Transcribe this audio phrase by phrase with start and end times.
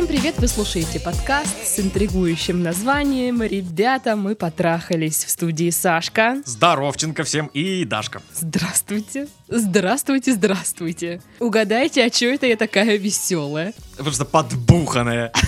[0.00, 0.38] Всем привет!
[0.38, 6.40] Вы слушаете подкаст с интригующим названием «Ребята, мы потрахались» в студии Сашка.
[6.46, 8.22] Здоровченко всем и Дашка.
[8.34, 9.28] Здравствуйте!
[9.48, 11.20] Здравствуйте, здравствуйте!
[11.38, 13.74] Угадайте, а чё это я такая веселая?
[13.98, 15.32] Просто подбуханная.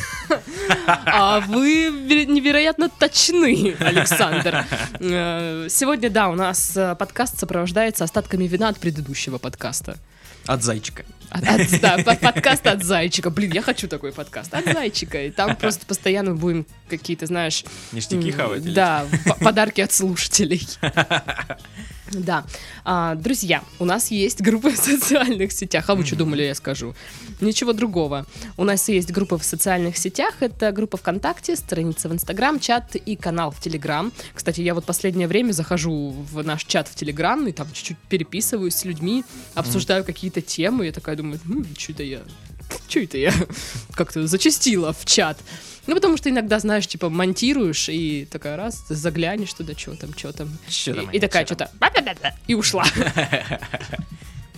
[0.86, 4.66] А вы веро- невероятно точны, Александр.
[5.00, 9.96] Э, Сегодня, да, у нас э, подкаст сопровождается остатками вина от предыдущего подкаста.
[10.46, 11.04] От зайчика.
[11.30, 13.30] От- от- да, по- подкаст от зайчика.
[13.30, 14.52] Блин, я хочу такой подкаст.
[14.52, 15.22] От зайчика.
[15.24, 17.64] И там просто постоянно будем какие-то, знаешь...
[17.92, 18.72] Ништяки хавать.
[18.74, 20.66] Да, по- подарки от слушателей.
[22.14, 22.44] Да.
[22.84, 25.88] А, друзья, у нас есть группа в социальных сетях.
[25.88, 26.94] А вы что думали, я скажу?
[27.40, 28.26] Ничего другого.
[28.58, 30.34] У нас есть группа в социальных сетях.
[30.40, 34.12] Это группа ВКонтакте, страница в Инстаграм, чат и канал в Телеграм.
[34.34, 38.74] Кстати, я вот последнее время захожу в наш чат в Телеграм и там чуть-чуть переписываюсь
[38.74, 40.86] с людьми, обсуждаю какие-то темы.
[40.86, 41.38] Я такая думаю,
[41.76, 42.22] что это я?
[42.88, 43.32] Что это я?
[43.92, 45.38] Как-то зачастила в чат.
[45.86, 50.32] Ну, потому что иногда, знаешь, типа, монтируешь, и такая раз, заглянешь туда, что там, что
[50.32, 50.48] там.
[50.68, 51.70] Чё там И, и такая что-то...
[52.46, 52.84] И ушла.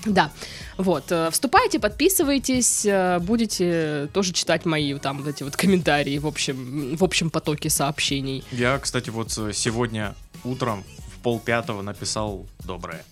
[0.06, 0.30] Да,
[0.76, 6.26] вот, э, вступайте, подписывайтесь, э, будете тоже читать мои там вот эти вот комментарии в
[6.26, 8.44] общем, в общем потоке сообщений.
[8.52, 10.14] Я, кстати, вот э, сегодня
[10.44, 10.84] утром
[11.16, 13.02] в пол пятого написал доброе.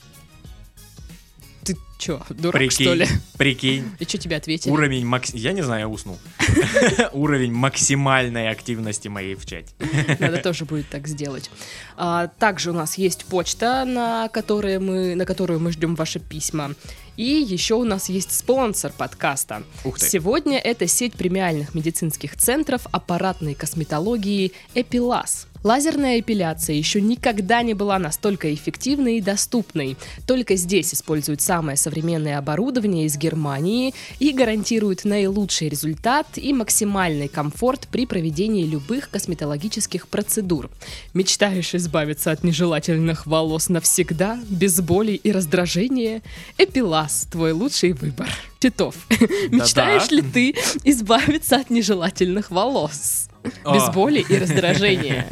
[2.02, 3.06] Чё, дурак, что ли?
[3.38, 3.84] прикинь.
[4.00, 4.72] И что тебе ответили?
[4.72, 5.32] Уровень макс...
[5.32, 6.18] Я не знаю, я уснул.
[7.12, 9.72] Уровень максимальной активности моей в чате.
[10.18, 11.48] Надо тоже будет так сделать.
[11.96, 16.74] А, также у нас есть почта, на, которые мы, на которую мы ждем ваши письма.
[17.16, 19.62] И еще у нас есть спонсор подкаста.
[19.84, 20.06] Ух ты.
[20.08, 25.46] Сегодня это сеть премиальных медицинских центров аппаратной косметологии Эпилас.
[25.64, 29.96] Лазерная эпиляция еще никогда не была настолько эффективной и доступной.
[30.26, 37.86] Только здесь используют самое современное оборудование из Германии и гарантируют наилучший результат и максимальный комфорт
[37.92, 40.70] при проведении любых косметологических процедур.
[41.14, 46.22] Мечтаешь избавиться от нежелательных волос навсегда, без боли и раздражения?
[46.58, 48.28] Эпилас– твой лучший выбор.
[48.58, 48.94] Титов,
[49.50, 53.28] мечтаешь ли ты избавиться от нежелательных волос?
[53.72, 53.92] Без А.
[53.92, 55.26] боли и раздражения.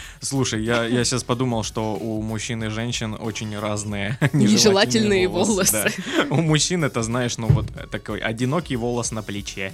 [0.20, 5.92] Слушай, я, я сейчас подумал, что у мужчин и женщин очень разные Нежелательные волосы.
[6.16, 6.24] да.
[6.30, 9.72] У мужчин это, знаешь, ну вот такой одинокий волос на плече.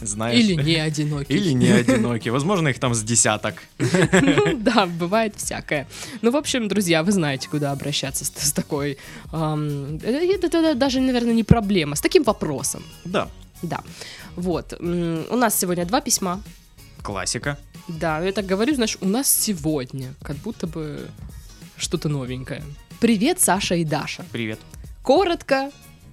[0.00, 0.38] Знаешь?
[0.38, 1.34] Или не одинокий.
[1.34, 2.30] Или не одинокий.
[2.30, 3.62] Возможно, их там с десяток.
[3.78, 5.86] Ну да, бывает всякое.
[6.22, 8.96] Ну, в общем, друзья, вы знаете, куда обращаться с, с такой...
[9.32, 11.96] ам, это, это даже, наверное, не проблема.
[11.96, 12.84] С таким вопросом.
[13.04, 13.28] Да,
[13.62, 13.80] Да.
[14.36, 14.74] Вот.
[14.80, 14.84] У
[15.36, 16.42] нас сегодня два письма.
[17.02, 17.58] классика.
[17.88, 21.08] Да, я так говорю, знаешь, у нас сегодня как будто бы
[21.76, 22.62] что-то новенькое.
[23.00, 24.24] Привет, Саша и Даша.
[24.32, 24.58] Привет.
[25.02, 25.70] Коротко,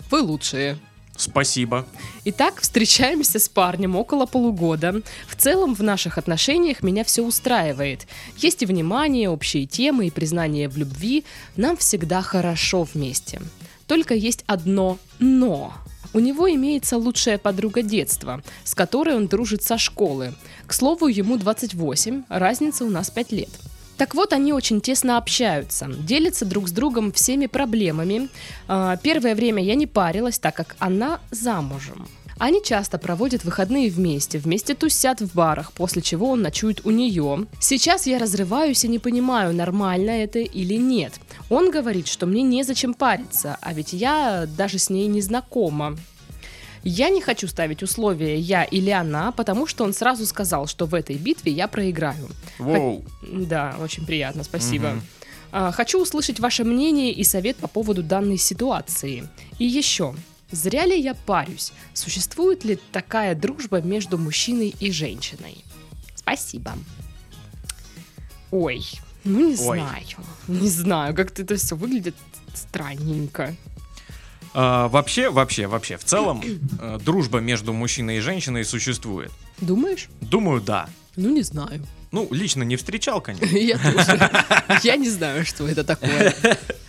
[0.10, 0.78] вы лучшие.
[1.18, 1.86] Спасибо.
[2.26, 5.02] Итак, встречаемся с парнем около полугода.
[5.28, 8.06] В целом в наших отношениях меня все устраивает.
[8.38, 11.24] Есть и внимание, общие темы и признание в любви.
[11.56, 13.42] Нам всегда хорошо вместе.
[13.88, 15.74] Только есть одно «но».
[16.16, 20.34] У него имеется лучшая подруга детства, с которой он дружит со школы.
[20.66, 23.50] К слову, ему 28, разница у нас 5 лет.
[23.98, 28.30] Так вот, они очень тесно общаются, делятся друг с другом всеми проблемами.
[28.70, 32.08] А, Первое время я не парилась, так как она замужем.
[32.38, 37.48] Они часто проводят выходные вместе, вместе тусят в барах, после чего он ночует у нее.
[37.62, 41.14] Сейчас я разрываюсь и не понимаю, нормально это или нет.
[41.50, 45.98] Он говорит, что мне незачем париться, а ведь я даже с ней не знакома.
[46.84, 50.94] Я не хочу ставить условия «я» или «она», потому что он сразу сказал, что в
[50.94, 52.30] этой битве я проиграю.
[52.60, 53.04] Воу.
[53.24, 55.02] Да, очень приятно, спасибо.
[55.52, 59.28] А, Хочу услышать ваше мнение и совет по поводу данной ситуации.
[59.58, 60.14] И еще,
[60.52, 61.72] зря ли я парюсь?
[61.94, 65.64] Существует ли такая дружба между мужчиной и женщиной?
[66.16, 66.74] Спасибо.
[68.52, 68.84] Ой,
[69.24, 69.80] ну не Ой.
[69.80, 70.06] знаю.
[70.48, 72.16] Не знаю, как-то это все выглядит
[72.54, 73.56] странненько.
[74.54, 76.42] А, вообще, вообще, вообще, в целом,
[76.80, 79.32] э, дружба между мужчиной и женщиной существует.
[79.60, 80.08] Думаешь?
[80.22, 80.88] Думаю, да.
[81.18, 81.86] Ну не знаю.
[82.12, 83.46] Ну, лично не встречал, конечно.
[83.58, 84.32] Я тоже.
[84.84, 86.34] Я не знаю, что это такое.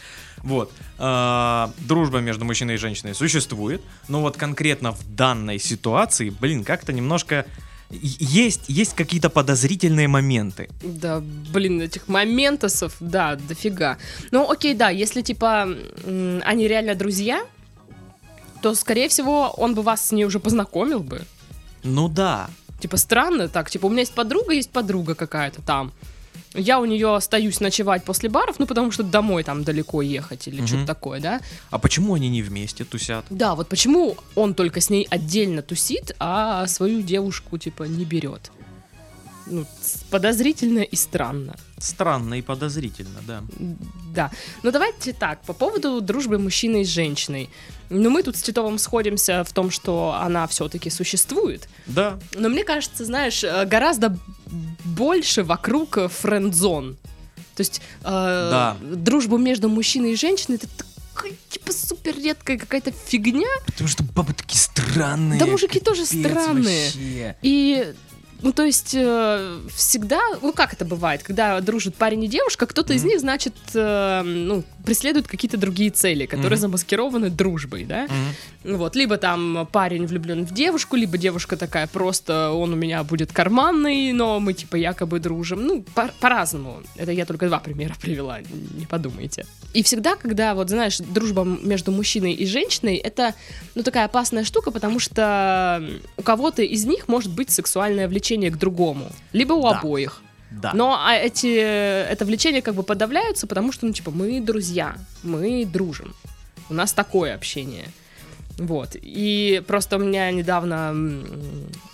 [0.46, 0.72] Вот.
[0.98, 6.92] А, дружба между мужчиной и женщиной существует, но вот конкретно в данной ситуации, блин, как-то
[6.92, 7.46] немножко
[7.90, 10.68] есть, есть какие-то подозрительные моменты.
[10.82, 13.98] Да, блин, этих моментосов, да, дофига.
[14.30, 15.68] Ну, окей, да, если, типа,
[16.44, 17.44] они реально друзья,
[18.62, 21.24] то, скорее всего, он бы вас с ней уже познакомил бы.
[21.82, 22.48] Ну да.
[22.80, 25.92] Типа, странно так, типа, у меня есть подруга, есть подруга какая-то там.
[26.56, 30.58] Я у нее остаюсь ночевать после баров, ну, потому что домой там далеко ехать или
[30.58, 30.66] Мгм.
[30.66, 31.40] что-то такое, да?
[31.70, 33.24] А почему они не вместе тусят?
[33.30, 38.50] Да, вот почему он только с ней отдельно тусит, а свою девушку, типа, не берет?
[39.46, 39.64] Ну,
[40.10, 41.54] подозрительно и странно.
[41.78, 43.42] Странно и подозрительно, да.
[44.14, 44.30] Да.
[44.62, 47.50] Ну давайте так, по поводу дружбы мужчины с женщиной.
[47.90, 51.68] Ну мы тут с Титовым сходимся в том, что она все-таки существует.
[51.86, 54.16] Да, Но мне кажется, знаешь, э, гораздо
[54.84, 56.96] больше вокруг френд-зон.
[57.54, 58.76] То есть э, Да.
[58.80, 60.68] дружба между мужчиной и женщиной это
[61.14, 63.48] такая, типа супер редкая какая-то фигня.
[63.66, 65.38] потому что бабы такие странные.
[65.38, 66.86] Да мужики тоже странные.
[66.86, 67.36] вообще.
[67.42, 67.92] И
[68.42, 72.92] ну, то есть, э, всегда, ну, как это бывает, когда дружит парень и девушка, кто-то
[72.94, 73.08] из Мгм.
[73.10, 76.60] них, значит, э, ну, преследует какие-то другие цели, которые Мгм.
[76.60, 78.08] замаскированы дружбой, да?
[78.64, 83.02] Ну Вот, либо там парень влюблен в девушку, либо девушка такая просто, он у меня
[83.04, 85.64] будет карманный, но мы типа якобы дружим.
[85.66, 86.82] Ну, по- по-разному.
[86.96, 88.38] Это я только два примера привела,
[88.76, 89.46] не подумайте.
[89.72, 93.34] И всегда, когда, вот знаешь, дружба между мужчиной и женщиной, это,
[93.74, 95.82] ну, такая опасная штука, потому что
[96.16, 99.78] у кого-то из них может быть сексуальное влечение к другому, либо у Да.
[99.78, 100.22] обоих.
[100.50, 100.72] Да.
[100.74, 105.64] Но а эти, это влечение как бы подавляются, потому что, ну, типа, мы друзья, мы
[105.66, 106.14] дружим.
[106.70, 107.88] У нас такое общение.
[108.58, 108.90] Вот.
[108.94, 110.94] И просто у меня недавно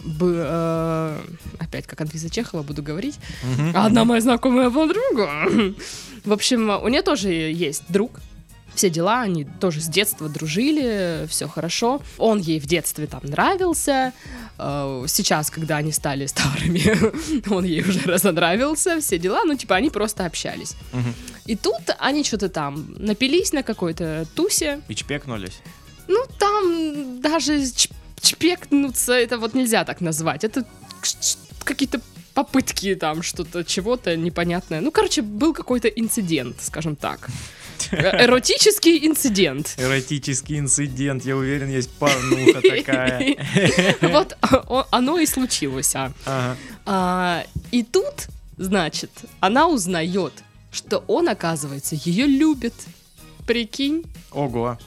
[0.04, 1.18] бы, э,
[1.58, 3.72] опять как Анфиса Чехова буду говорить, Мгм.
[3.74, 5.30] одна моя знакомая подруга.
[6.24, 8.20] В общем, у нее тоже есть друг.
[8.74, 12.00] Все дела, они тоже с детства дружили, все хорошо.
[12.18, 14.12] Он ей в детстве там нравился.
[14.58, 16.82] Э, Сейчас, когда они стали старыми,
[17.54, 19.44] он ей уже разонравился, все дела.
[19.44, 20.74] Ну, типа, они просто общались.
[20.92, 21.14] Мгм.
[21.46, 24.80] И тут они что-то там напились на какой-то тусе.
[24.88, 25.60] И чпекнулись.
[26.08, 27.60] Ну, там даже
[28.20, 30.44] чпекнуться, это вот нельзя так назвать.
[30.44, 30.64] Это
[31.64, 32.00] какие-то
[32.34, 34.80] попытки там что-то, чего-то непонятное.
[34.80, 37.28] Ну, короче, был какой-то инцидент, скажем так.
[37.90, 39.74] Эротический инцидент.
[39.78, 43.36] Эротический инцидент, я уверен, есть порнуха такая.
[44.02, 44.36] Вот
[44.90, 45.94] оно и случилось.
[45.94, 46.12] а.
[46.86, 50.32] А, И тут, значит, она узнает,
[50.70, 52.74] что он, оказывается, ее любит.
[53.46, 54.04] Прикинь.
[54.30, 54.78] Ого.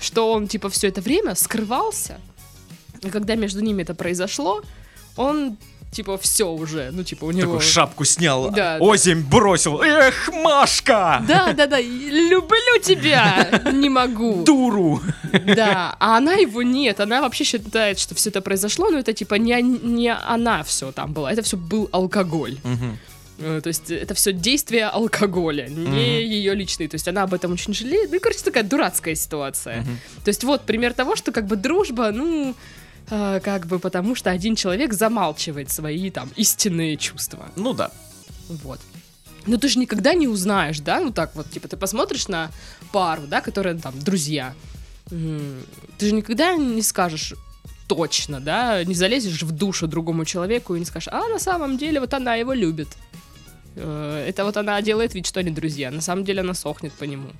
[0.00, 2.20] что он, типа, все это время скрывался.
[3.02, 4.62] И когда между ними это произошло,
[5.16, 5.56] он,
[5.90, 7.42] типа, все уже, ну, типа, у него...
[7.54, 9.80] Такую шапку снял, Да, озимь бросил.
[9.82, 11.22] Эх, Машка!
[11.26, 14.44] Да, да, да, люблю тебя, не могу.
[14.44, 15.00] Дуру!
[15.46, 19.34] Да, а она его нет, она вообще считает, что все это произошло, но это, типа,
[19.34, 22.58] не, не она все там была, это все был алкоголь.
[23.42, 25.96] Э, То есть это все действие алкоголя, не Мгм.
[25.96, 26.88] ее личный.
[26.88, 28.10] То есть она об этом очень жалеет.
[28.12, 29.80] Ну, короче, такая дурацкая ситуация.
[29.80, 29.98] Мгм.
[30.24, 32.54] То есть вот пример того, что как бы дружба, ну,
[33.10, 37.50] э, как бы потому что один человек замалчивает свои там истинные чувства.
[37.56, 37.90] Ну да.
[38.48, 38.80] Вот.
[39.46, 42.50] Но ты же никогда не узнаешь, да, ну так вот, типа, ты посмотришь на
[42.92, 44.54] пару, да, которые там друзья,
[45.08, 47.34] ты же никогда не скажешь
[47.88, 52.00] точно, да, не залезешь в душу другому человеку и не скажешь, а на самом деле
[52.00, 52.88] вот она его любит.
[53.74, 57.04] Э, Это вот она делает вид, что они друзья, на самом деле она сохнет по
[57.04, 57.30] нему.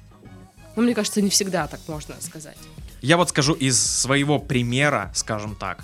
[0.74, 2.56] Ну, мне кажется, не всегда так можно сказать.
[3.00, 5.82] Я вот скажу из своего примера, скажем так.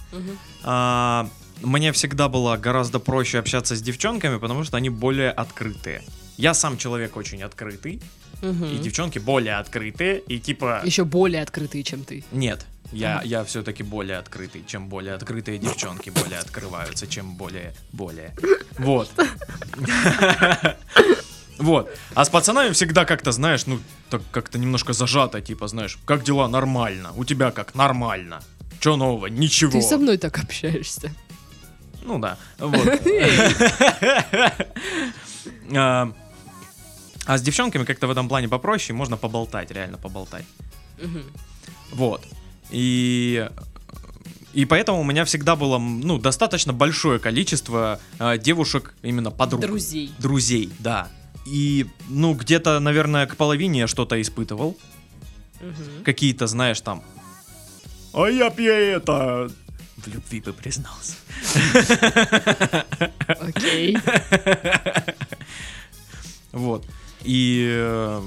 [0.62, 1.28] А,
[1.62, 6.02] Мне всегда было гораздо проще общаться с девчонками, потому что они более открытые.
[6.37, 8.02] Я сам человек очень открытый,
[8.42, 10.82] и девчонки более открытые, и типа...
[10.85, 12.25] Еще более открытые, чем ты.
[12.32, 14.64] Нет, я, я все-таки более открытый.
[14.66, 17.75] Чем более открытые девчонки более открываются, чем более...
[17.92, 18.35] Более.
[18.78, 19.11] Вот.
[21.58, 21.90] Вот.
[22.14, 26.48] А с пацанами всегда как-то, знаешь, ну, так как-то немножко зажато, типа, знаешь, как дела
[26.48, 27.12] нормально?
[27.16, 28.40] У тебя как нормально?
[28.80, 29.26] Че нового?
[29.26, 29.72] Ничего.
[29.72, 31.10] Ты со мной так общаешься.
[32.04, 32.86] Ну да, вот.
[35.75, 36.12] А
[37.26, 40.44] а с девчонками как-то в этом плане попроще, можно поболтать, реально поболтать.
[41.92, 42.25] Вот.
[42.70, 43.48] И
[44.52, 49.60] и поэтому у меня всегда было, ну, достаточно большое количество э, девушек, именно подруг.
[49.60, 50.10] Друзей.
[50.18, 51.08] Друзей, да.
[51.47, 54.76] И, ну, где-то, наверное, к половине я что-то испытывал.
[55.61, 56.05] Мгм.
[56.05, 57.03] Какие-то, знаешь, там...
[58.12, 59.50] А я б я это...
[59.97, 61.15] В любви бы признался.
[63.41, 63.97] Окей.
[66.53, 66.85] Вот.
[67.25, 67.67] И...
[67.69, 68.23] э,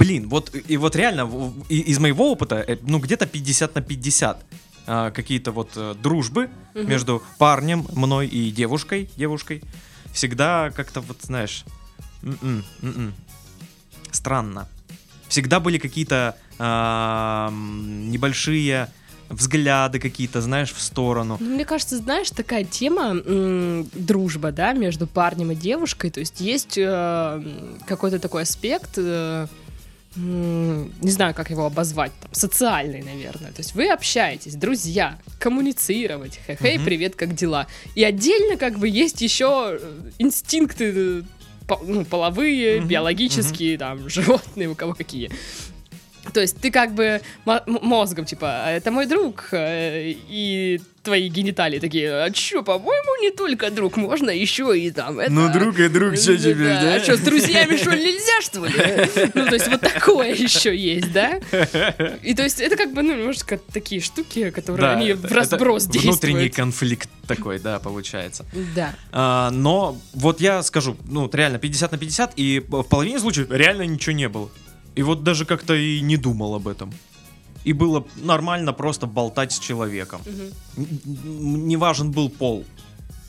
[0.00, 1.30] Блин, вот и вот реально
[1.68, 4.44] из моего опыта, э, ну где-то 50 на 50
[4.86, 9.62] а, какие-то вот э, дружбы между парнем, мной и девушкой, девушкой,
[10.12, 11.64] всегда как-то вот знаешь,
[12.22, 13.14] м-м, м-м,
[14.12, 14.68] странно.
[15.28, 18.88] Всегда были какие-то небольшие
[19.30, 21.36] взгляды какие-то, знаешь, в сторону.
[21.40, 26.10] Ну, мне кажется, знаешь, такая тема м, дружба, да, между парнем и девушкой.
[26.10, 27.42] То есть есть э,
[27.86, 29.46] какой-то такой аспект, э,
[30.16, 33.52] не знаю, как его обозвать, там, социальный, наверное.
[33.52, 36.84] То есть вы общаетесь, друзья, коммуницировать, хе-хей, Мгм.
[36.84, 37.66] привет, как дела.
[37.94, 41.22] И отдельно как бы есть еще э, инстинкты э,
[41.84, 45.30] ну, половые, Мгм, биологические, там, животные, у кого какие.
[46.32, 47.20] То есть ты как бы
[47.66, 53.30] мозгом, типа, «А это мой друг, э, и твои гениталии такие, а чё, по-моему, не
[53.30, 55.32] только друг, можно еще и там это...
[55.32, 56.94] Ну, друг и друг, что Да, теперь, да?
[56.94, 59.30] А что, с друзьями что ли нельзя, что ли?
[59.34, 61.40] Ну, то есть вот такое еще есть, да?
[62.22, 65.88] И то есть это как бы, ну, немножко такие штуки, которые Да, они в разброс
[65.88, 66.54] это Внутренний действуют.
[66.54, 68.44] конфликт такой, да, получается.
[68.74, 68.94] Да.
[69.12, 73.82] А, но вот я скажу, ну, реально 50 на 50, и в половине случаев реально
[73.82, 74.50] ничего не было.
[74.94, 76.92] И вот даже как-то и не думал об этом.
[77.64, 80.20] И было нормально просто болтать с человеком.
[80.76, 82.64] Н- Не важен был пол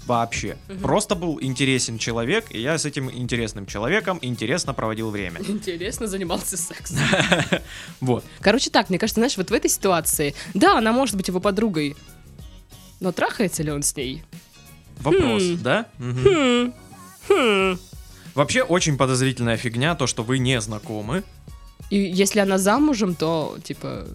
[0.08, 0.58] вообще.
[0.68, 0.80] Мгм.
[0.80, 5.39] Просто был интересен человек, и я с этим интересным человеком интересно проводил время.
[5.48, 6.98] Интересно занимался сексом.
[8.01, 8.24] Вот.
[8.39, 11.96] Короче, так, мне кажется, знаешь, вот в этой ситуации, да, она может быть его подругой,
[13.00, 14.24] но трахается ли он с ней?
[15.00, 15.58] Вопрос, Хм.
[15.62, 15.86] да?
[16.00, 16.74] Хм.
[17.27, 17.77] Хм.
[18.34, 21.24] Вообще очень подозрительная фигня, то, что вы не знакомы.
[21.92, 24.08] И если она замужем, то, типа,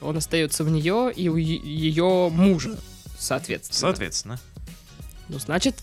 [0.00, 2.78] он остается в нее и у ее мужа,
[3.18, 3.78] соответственно.
[3.78, 4.40] Соответственно.
[5.28, 5.76] Ну, значит,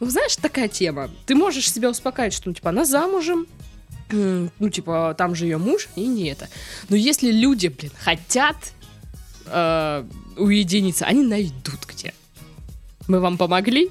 [0.00, 1.10] ну, знаешь, такая тема.
[1.26, 3.46] Ты можешь себя успокаивать, что, ну, типа, она замужем,
[4.10, 6.48] ну, типа, там же ее муж, и не это.
[6.88, 8.56] Но если люди, блин, хотят
[9.44, 10.04] э,
[10.38, 12.14] уединиться, они найдут где.
[13.06, 13.90] Мы вам помогли?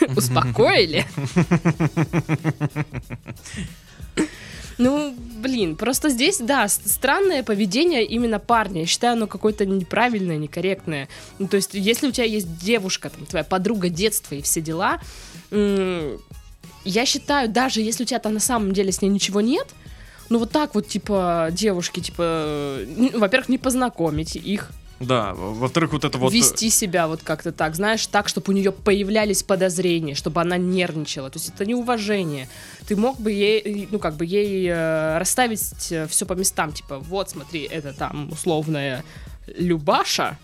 [0.16, 1.04] Успокоили?
[4.78, 8.82] Ну, блин, просто здесь, да, странное поведение именно парня.
[8.82, 11.08] Я считаю, оно какое-то неправильное, некорректное.
[11.38, 15.00] Ну, то есть, если у тебя есть девушка, там, твоя подруга детства и все дела,
[15.50, 19.68] я считаю, даже если у тебя там на самом деле с ней ничего нет,
[20.28, 22.78] ну вот так вот, типа, девушки, типа,
[23.14, 24.70] во-первых, не познакомить их,
[25.06, 26.32] Да, во- во-вторых, вот это вот...
[26.32, 30.56] э, вести себя вот как-то так, знаешь, так, чтобы у нее появлялись подозрения, чтобы она
[30.56, 31.30] нервничала.
[31.30, 32.48] То есть это неуважение.
[32.86, 37.30] Ты мог бы ей, ну как бы ей э, расставить все по местам, типа, вот
[37.30, 39.04] смотри, это там условная
[39.56, 40.38] Любаша.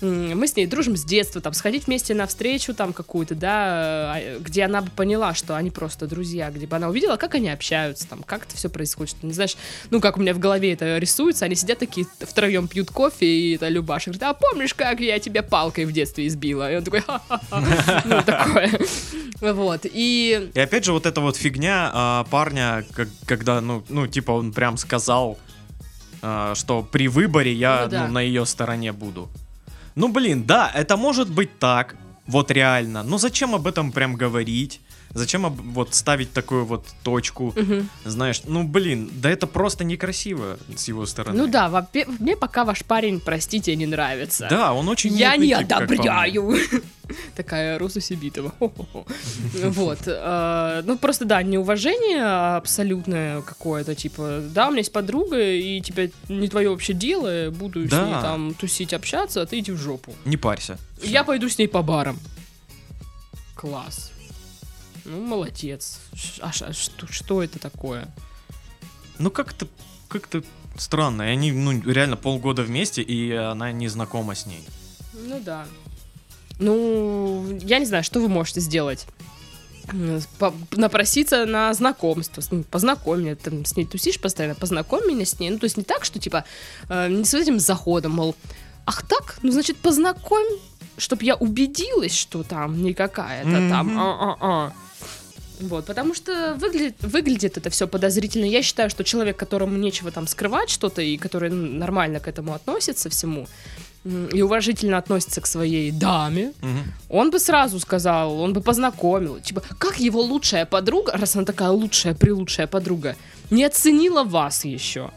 [0.00, 4.14] М, мы с ней дружим с детства, там, сходить вместе на встречу там какую-то, да,
[4.18, 7.48] э, где она бы поняла, что они просто друзья, где бы она увидела, как они
[7.48, 9.56] общаются, там, как это все происходит, что, не знаешь,
[9.90, 13.54] ну, как у меня в голове это рисуется, они сидят такие втроем пьют кофе, и
[13.56, 16.72] это Любаша говорит, а помнишь, как я тебя палкой в детстве избила?
[16.72, 18.70] И он такой, ха-ха-ха, ну, такое,
[19.40, 20.50] вот, и...
[20.54, 22.84] И опять же, вот эта вот фигня а, парня,
[23.26, 25.57] когда, ну, ну, типа, он прям сказал, а,
[26.54, 28.06] что при выборе я Ну да.
[28.06, 29.28] ну, на ее стороне буду.
[29.94, 31.96] Ну, блин, да, это может быть так,
[32.26, 33.02] вот реально.
[33.02, 34.80] Но зачем об этом прям говорить?
[35.14, 37.52] Зачем об- вот ставить такую вот точку?
[37.56, 37.88] Мгм.
[38.04, 41.36] Знаешь, ну, блин, да это просто некрасиво с его стороны.
[41.38, 44.46] Ну да, во-пе- мне пока ваш парень, простите, не нравится.
[44.50, 46.56] Да, он очень Я не тип, одобряю.
[47.36, 48.52] Такая Руса Сибитова.
[49.54, 49.98] Вот.
[50.06, 56.10] э, Ну, просто, да, неуважение абсолютное какое-то, типа, да, у меня есть подруга, и, типа,
[56.28, 60.14] не твое вообще дело, буду с ней там тусить, общаться, а ты иди в жопу.
[60.26, 60.76] Не парься.
[61.02, 62.18] Я пойду с ней по барам.
[63.54, 64.12] Класс.
[65.04, 65.98] Ну, молодец.
[66.40, 68.08] А, а что, что это такое?
[69.18, 69.66] Ну, как-то,
[70.08, 70.42] как-то
[70.76, 71.22] странно.
[71.22, 74.64] И они, ну, реально полгода вместе, и она не знакома с ней.
[75.14, 75.66] Ну да.
[76.58, 79.06] Ну, я не знаю, что вы можете сделать.
[80.38, 85.38] По- напроситься на знакомство, ней, познакомь меня, там с ней тусишь постоянно, познакомь меня с
[85.40, 85.48] ней.
[85.50, 86.44] Ну, то есть не так, что, типа,
[86.90, 88.36] э, не с этим заходом, мол,
[88.84, 90.46] ах так, ну, значит, познакомь,
[90.98, 93.98] чтобы я убедилась, что там не какая-то там, Мгм.
[94.00, 94.72] а-а-а.
[95.60, 98.44] Вот, потому что выглядит, выглядит это все подозрительно.
[98.44, 103.08] Я считаю, что человек, которому нечего там скрывать что-то, и который нормально к этому относится
[103.08, 103.46] всему,
[104.32, 106.82] и уважительно относится к своей даме, Мгм.
[107.10, 109.40] он бы сразу сказал, он бы познакомил.
[109.40, 113.16] Типа, как его лучшая подруга, раз она такая лучшая, прилучшая подруга,
[113.50, 115.10] не оценила вас еще?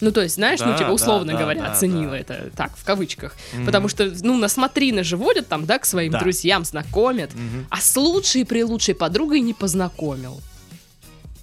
[0.00, 2.18] Ну, то есть, знаешь, ну, Да, типа, да, условно да, говоря, да, оценила да.
[2.18, 3.34] это так, в кавычках.
[3.54, 3.66] Мгм.
[3.66, 6.20] Потому что, ну, на смотрины же водят там, да, к своим Да.
[6.20, 7.32] друзьям, знакомят.
[7.34, 7.66] Мгм.
[7.70, 10.40] А с лучшей при лучшей подругой не познакомил.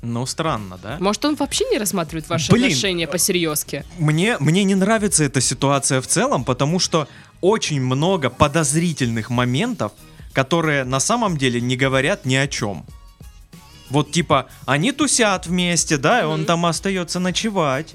[0.03, 0.97] Ну, странно, да?
[0.99, 2.65] Может, он вообще не рассматривает ваши Блин.
[2.65, 3.85] отношения по-серьезки?
[3.99, 7.07] Мне, мне не нравится эта ситуация в целом, потому что
[7.39, 9.91] очень много подозрительных моментов,
[10.33, 12.83] которые на самом деле не говорят ни о чем.
[13.91, 17.93] Вот типа, они тусят вместе, да, и он там остается ночевать.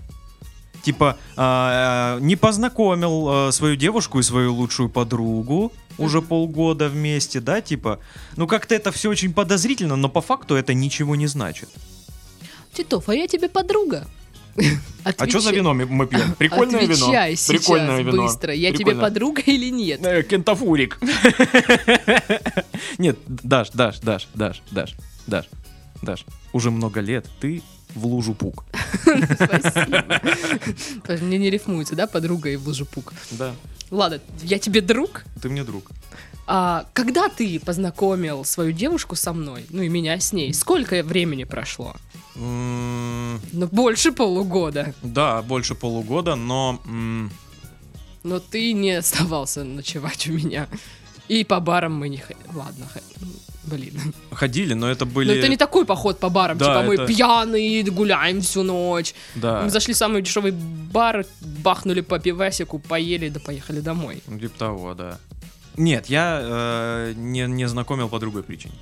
[0.87, 7.61] Типа, а, не познакомил а, свою девушку и свою лучшую подругу уже полгода вместе, да,
[7.61, 7.99] типа,
[8.37, 11.69] ну как-то это все очень подозрительно, но по факту это ничего не значит.
[12.73, 14.07] Титов, а я тебе подруга.
[15.19, 16.35] А что за вино мы- пьем?
[16.39, 16.93] Прикольное вино.
[17.07, 18.23] Отвечай сейчас Прикольное вино.
[18.25, 18.53] быстро.
[18.55, 19.03] Я тебе Прикольно.
[19.03, 20.05] подруга или нет?
[20.05, 20.99] Э, Кентафурик.
[22.99, 24.95] Нет, Даш, Даш, Даш, Даш, Даш,
[25.27, 25.47] Даш,
[26.03, 26.25] Даш.
[26.53, 27.63] Уже много лет ты
[27.97, 28.65] в лужу пук.
[29.03, 30.21] Спасибо.
[31.21, 33.13] Мне не рифмуется, да, подруга и лужепук.
[33.33, 33.55] Да,
[33.91, 35.25] Ладно, я тебе друг.
[35.43, 35.91] ты мне друг.
[36.49, 41.45] А когда ты познакомил свою девушку со мной, ну и меня с ней, сколько времени
[41.45, 41.97] прошло?
[42.37, 44.95] Ну, больше полугода.
[45.03, 46.81] Да, больше полугода, но
[48.23, 50.69] Но ты не оставался ночевать у меня.
[51.29, 52.47] И по барам мы не ходили.
[52.55, 52.87] Ладно,
[53.67, 54.15] блин.
[54.33, 55.39] ходили, но это Но были...
[55.39, 59.15] это не такой поход по барам, Да, типа мы это- пьяные, гуляем всю ночь.
[59.35, 64.23] Да, Мы зашли в самый дешевый бар, бахнули по пивасику, поели, да поехали домой.
[64.27, 65.19] ну, типа того, да.
[65.77, 68.75] Нет, я э, не, не знакомил по другой причине,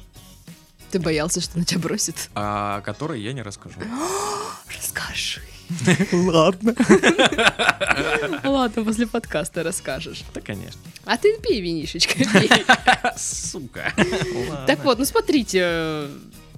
[0.92, 2.30] Ты боялся, что на тебя бросит?
[2.34, 3.76] о которой я не расскажу.
[4.76, 5.40] Расскажи.
[6.12, 6.74] Ладно.
[8.44, 10.22] Ладно, после подкаста расскажешь.
[10.34, 10.80] Да, конечно.
[11.04, 12.50] А ты пей винишечка, пей.
[13.16, 13.92] Сука.
[14.66, 16.08] Так вот, ну смотрите,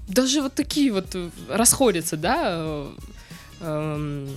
[0.08, 1.16] даже вот такие вот
[1.48, 2.86] расходятся, да,
[3.60, 4.28] эм,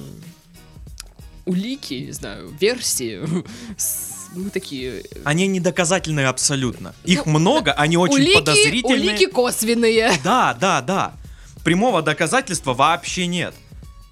[1.46, 3.22] улики, не знаю, версии.
[4.36, 5.02] Мы такие...
[5.02, 6.94] э, Они не доказательные абсолютно.
[7.04, 9.00] Их Ну, много, они очень улики, подозрительные.
[9.12, 10.12] улики косвенные.
[10.24, 11.14] Да, да, да.
[11.64, 13.56] Прямого доказательства вообще нет.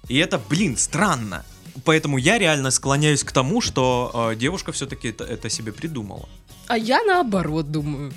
[0.08, 1.44] И это, блин, странно.
[1.84, 6.28] Поэтому я реально склоняюсь к тому, что э, девушка все-таки это, это себе придумала.
[6.66, 8.12] А я наоборот думаю.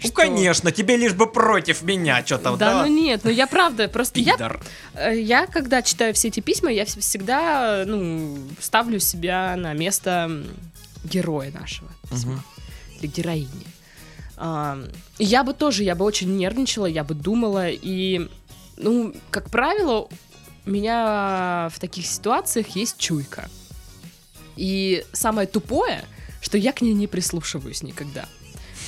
[0.00, 3.88] Ну, что- конечно, тебе лишь бы против меня что-то, Да, ну нет, ну я правда,
[3.88, 4.60] просто я, Пидор.
[4.94, 10.30] э, я когда читаю все эти письма, я вс- всегда, ну, ставлю себя на место
[11.04, 12.32] героя нашего письма.
[12.34, 12.42] Мгм.
[13.00, 13.66] или героини.
[14.36, 14.78] А,
[15.18, 18.28] я бы тоже, я бы очень нервничала, я бы думала, и,
[18.76, 20.08] ну, как правило,
[20.68, 23.48] у меня в таких ситуациях есть чуйка.
[24.54, 26.04] И самое тупое,
[26.42, 28.28] что я к ней не прислушиваюсь никогда.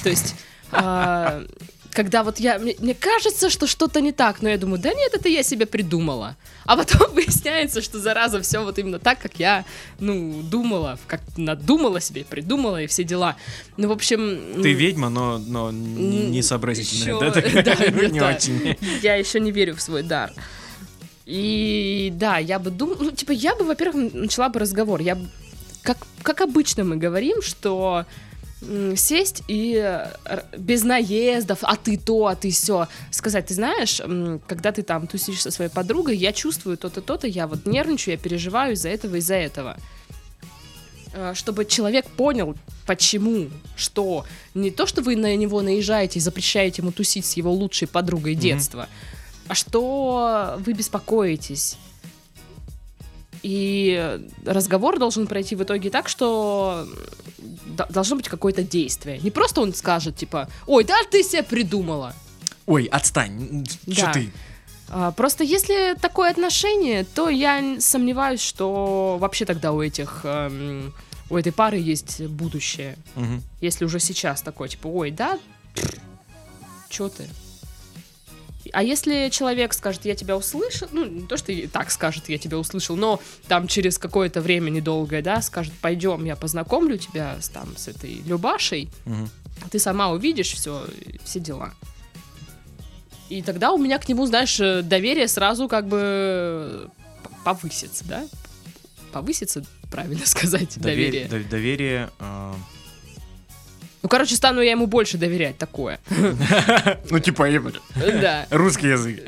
[0.02, 0.34] То есть,
[0.72, 1.42] а,
[1.90, 5.14] когда вот я, мне, мне кажется, что что-то не так, но я думаю, да нет,
[5.14, 6.36] это я себе придумала.
[6.66, 9.64] А потом выясняется, что зараза все вот именно так, как я,
[10.00, 13.36] ну, думала, как надумала себе, придумала и все дела.
[13.78, 14.62] Ну, в общем...
[14.62, 17.30] Ты ведьма, но, но не, сообразительная, ещё- да?
[17.40, 17.62] такая?
[17.62, 18.76] да, не очень.
[19.02, 20.30] Я еще не верю в свой дар.
[21.30, 25.00] И да, я бы думала, ну, типа, я бы, во-первых, начала бы разговор.
[25.00, 25.16] Я
[25.82, 28.04] как, как обычно мы говорим, что
[28.96, 34.02] сесть и э, без наездов, а ты то, а ты все, сказать, ты знаешь,
[34.46, 38.18] когда ты там тусишь со своей подругой, я чувствую то-то, то-то, я вот нервничаю, я
[38.18, 39.76] переживаю из-за этого, из-за этого.
[41.14, 42.54] Э, Чтобы человек понял,
[42.86, 47.52] почему, что не то, что вы на него наезжаете и запрещаете ему тусить с его
[47.52, 48.88] лучшей подругой детства,
[49.50, 51.76] а что вы беспокоитесь.
[53.42, 56.86] И разговор должен пройти в итоге так, что
[57.88, 59.18] должно быть какое-то действие.
[59.18, 62.14] Не просто он скажет, типа, ой, да ты себе придумала.
[62.66, 64.12] Ой, отстань, что Да.
[64.12, 64.32] ты?
[64.88, 70.92] А, Просто если такое отношение, то я сомневаюсь, что вообще тогда у этих эм,
[71.28, 72.96] у этой пары есть будущее.
[73.16, 73.42] Мгм.
[73.60, 75.40] Если уже сейчас такой, типа, ой, да,
[76.88, 77.28] чё ты?
[78.72, 82.58] А если человек скажет, я тебя услышал, ну, не то, что так скажет, я тебя
[82.58, 87.76] услышал, но там через какое-то время недолгое, да, скажет, пойдем, я познакомлю тебя с, там,
[87.76, 89.28] с этой Любашей, Мгм.
[89.70, 90.84] ты сама увидишь все,
[91.24, 91.72] все дела.
[93.28, 96.90] И тогда у меня к нему, знаешь, э, доверие сразу как бы
[97.44, 98.26] повысится, да?
[99.12, 101.26] Повысится, правильно сказать, доверие.
[101.28, 101.48] Доверие.
[101.48, 102.10] Доверие.
[102.18, 102.56] а,
[104.02, 105.98] Ну, короче, стану я ему больше доверять, такое.
[107.10, 107.46] Ну, типа,
[107.96, 108.46] Да.
[108.50, 109.20] русский язык.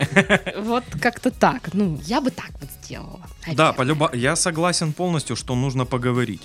[0.59, 1.75] Вот как-то так.
[1.75, 3.21] Ну, я бы так вот сделала.
[3.55, 4.11] Да, полюба...
[4.15, 6.43] я согласен полностью, что нужно поговорить.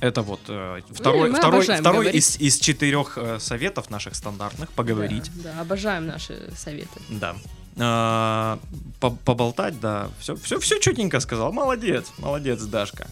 [0.00, 2.14] Это вот э, второй, Ну, второй, второй говорить.
[2.14, 5.28] из, из четырех э, советов наших стандартных поговорить.
[5.42, 7.00] Да, да, обожаем наши советы.
[7.08, 7.34] Да.
[7.80, 8.58] А,
[9.00, 10.08] по- поболтать, да.
[10.20, 11.52] Все, все, все четенько сказал.
[11.52, 13.08] Молодец, молодец, Дашка.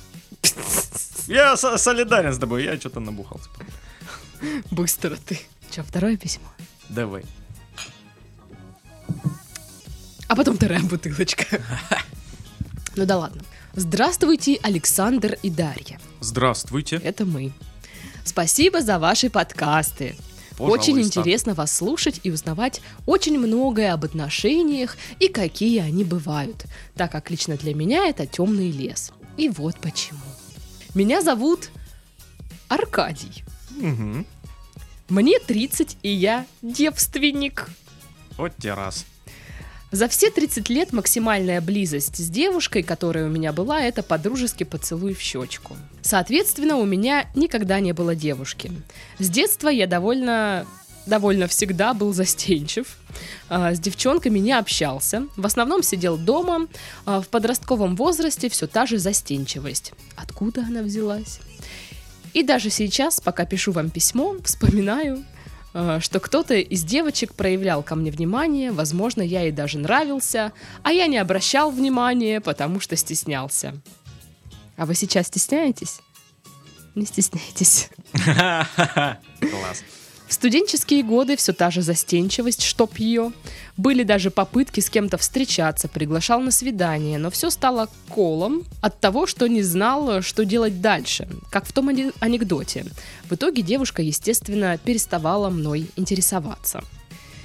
[1.27, 3.49] Я со- солидарен с тобой, я что-то набухался.
[4.71, 5.41] Быстро ты.
[5.71, 6.47] Че, второе письмо?
[6.89, 7.25] Давай.
[10.29, 11.61] А потом вторая бутылочка.
[12.97, 13.43] Ну да ладно.
[13.75, 16.01] Здравствуйте, Александр и Дарья.
[16.21, 16.97] Здравствуйте.
[16.97, 17.53] Это мы.
[18.25, 20.17] Спасибо за ваши подкасты.
[20.59, 21.21] Очень Пожалуйста.
[21.21, 27.31] интересно вас слушать и узнавать очень многое об отношениях и какие они бывают, так как
[27.31, 29.13] лично для меня это темный лес.
[29.37, 30.19] И вот почему.
[30.95, 31.69] Меня зовут
[32.69, 33.45] Аркадий.
[33.77, 34.27] Мгм.
[35.09, 37.69] Мне 30, и я девственник.
[38.37, 39.05] Вот те раз.
[39.93, 45.15] За все 30 лет максимальная близость с девушкой, которая у меня была, это подружеский поцелуй
[45.15, 45.77] в щечку.
[46.03, 48.73] Соответственно, у меня никогда не было девушки.
[49.19, 50.67] С детства я довольно
[51.07, 52.99] довольно всегда был застенчив.
[53.49, 55.29] А, С девчонками не общался.
[55.37, 56.67] В основном сидел дома.
[57.05, 59.93] А, В подростковом возрасте все та же застенчивость.
[60.17, 61.39] Откуда она взялась?
[62.37, 65.25] И даже сейчас, пока пишу вам письмо, вспоминаю,
[65.73, 70.93] э, что кто-то из девочек проявлял ко мне внимание, возможно, я ей даже нравился, а
[70.93, 73.73] я не обращал внимания, потому что стеснялся.
[74.77, 76.01] А вы сейчас стесняетесь?
[76.95, 77.89] Не стесняйтесь.
[78.13, 79.83] Класс.
[80.29, 83.33] В студенческие годы все та же застенчивость, чтоб ее.
[83.77, 89.27] Были даже попытки с кем-то встречаться, приглашал на свидание, но все стало колом от того,
[89.27, 92.87] что не знал, что делать дальше, как в том ане- анекдоте.
[93.31, 96.83] В итоге девушка, естественно, переставала мной интересоваться.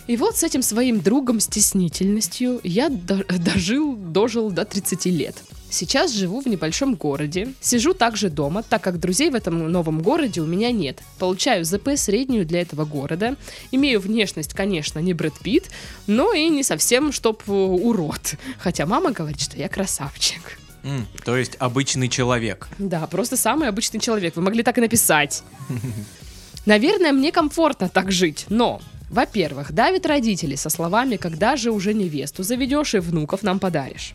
[0.07, 5.35] И вот с этим своим другом стеснительностью я до- дожил, дожил до 30 лет.
[5.71, 7.53] Сейчас живу в небольшом городе.
[7.62, 10.99] Сижу также дома, так как друзей в этом новом городе у меня нет.
[11.17, 13.38] Получаю ЗП среднюю для этого города.
[13.71, 15.71] Имею внешность, конечно, не Брэд Питт,
[16.07, 18.36] но и не совсем чтоб э, урод.
[18.60, 20.60] Хотя мама говорит, что я красавчик.
[20.84, 22.67] М, То есть обычный человек.
[22.77, 24.36] Да, просто самый обычный человек.
[24.36, 25.41] Вы могли так и написать.
[26.65, 32.43] Наверное, мне комфортно так жить, но, во-первых, давит родители со словами, когда же уже невесту
[32.43, 34.13] заведешь и внуков нам подаришь.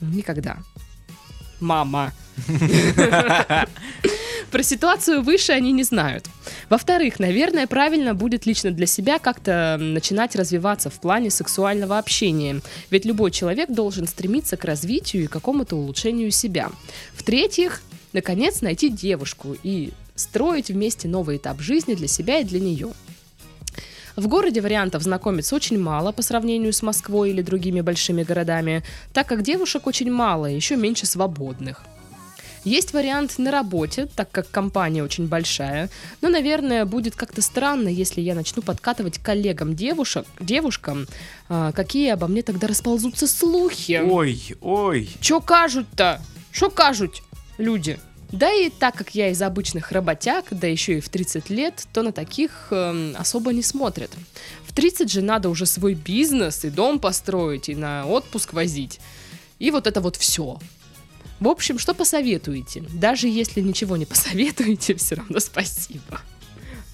[0.00, 0.58] Никогда.
[1.60, 2.12] Мама.
[4.50, 6.26] Про ситуацию выше они не знают.
[6.68, 12.60] Во-вторых, наверное, правильно будет лично для себя как-то начинать развиваться в плане сексуального общения.
[12.90, 16.70] Ведь любой человек должен стремиться к развитию и какому-то улучшению себя.
[17.14, 17.82] В-третьих,
[18.12, 22.88] наконец найти девушку и строить вместе новый этап жизни для себя и для нее.
[24.16, 29.26] В городе вариантов знакомиться очень мало по сравнению с Москвой или другими большими городами, так
[29.26, 31.84] как девушек очень мало, и еще меньше свободных.
[32.64, 35.88] Есть вариант на работе, так как компания очень большая,
[36.20, 41.06] но, наверное, будет как-то странно, если я начну подкатывать коллегам девушек, девушкам,
[41.48, 44.02] а, какие обо мне тогда расползутся слухи.
[44.04, 45.08] Ой, ой.
[45.20, 46.20] Чё кажут-то?
[46.52, 47.22] Что кажут
[47.56, 47.98] люди?
[48.32, 52.02] Да и так как я из обычных работяг, да еще и в 30 лет, то
[52.02, 54.10] на таких эм, особо не смотрят.
[54.66, 59.00] В 30 же надо уже свой бизнес и дом построить, и на отпуск возить.
[59.58, 60.58] И вот это вот все.
[61.40, 62.84] В общем, что посоветуете?
[62.92, 66.20] Даже если ничего не посоветуете, все равно спасибо.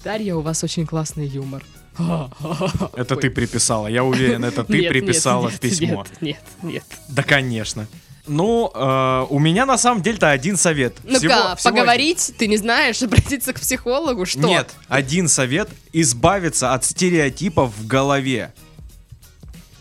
[0.03, 1.63] Дарья, у вас очень классный юмор.
[1.97, 3.21] Это Ой.
[3.21, 3.87] ты приписала.
[3.87, 6.05] Я уверен, это ты Нет, приписала нет, в письмо.
[6.21, 6.83] Нет, нет, нет.
[7.09, 7.87] Да, конечно.
[8.27, 10.95] Ну, э, у меня на самом деле-то один совет.
[11.03, 14.39] Ну-ка, Всего- всего поговорить, ты не знаешь, обратиться к психологу, что?
[14.39, 14.49] один.
[14.49, 18.53] Нет, один совет избавиться от стереотипов в голове.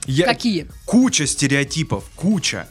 [0.06, 0.68] Я- Какие?
[0.84, 2.68] Куча стереотипов, куча.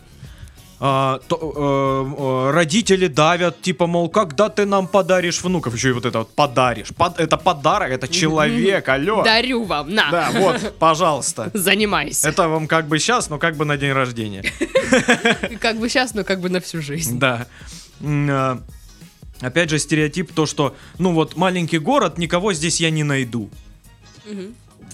[0.79, 5.73] А, то, э, э, родители давят, типа, мол, когда ты нам подаришь внуков?
[5.73, 6.89] Еще и вот это вот подаришь.
[6.95, 9.23] Под- это подарок, это человек, алло.
[9.23, 11.49] Дарю вам, на, Да, вот, пожалуйста.
[11.53, 12.27] занимайся.
[12.27, 14.43] Это вам как бы сейчас, но как бы на день рождения.
[15.61, 17.19] Как бы сейчас, но как бы на всю жизнь.
[17.19, 17.47] Да.
[18.03, 18.59] А,
[19.41, 23.49] Опять же, стереотип то, что, ну вот, маленький город, никого здесь я не найду.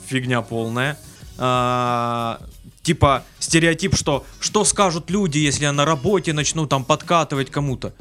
[0.08, 0.98] Фигня полная.
[1.38, 2.40] А,
[2.84, 7.94] типа, стереотип, что что скажут люди, если я на работе начну там подкатывать кому-то?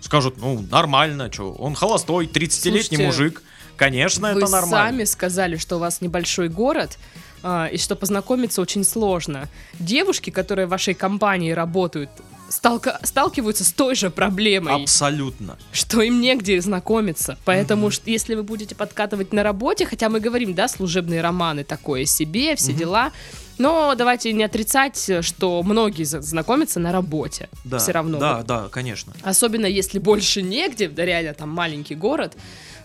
[0.00, 3.42] Скажут, ну, нормально, что, он холостой, 30-летний Слушайте, мужик.
[3.76, 4.88] Конечно, Вы это нормально.
[4.90, 6.98] сами сказали, что у вас небольшой город,
[7.42, 9.48] а, и что познакомиться очень сложно.
[9.78, 12.10] Девушки, которые в вашей компании работают,
[12.50, 15.56] сталка- сталкиваются с той же проблемой, Абсолютно.
[15.72, 17.38] что им негде знакомиться.
[17.44, 22.04] Поэтому, что если вы будете подкатывать на работе, хотя мы говорим, да, служебные романы такое
[22.04, 23.12] себе, все дела,
[23.60, 27.48] но давайте не отрицать, что многие знакомятся на работе.
[27.64, 28.18] Да, Все равно.
[28.18, 29.12] Да, да, конечно.
[29.22, 32.36] Особенно если больше негде, да реально там маленький город,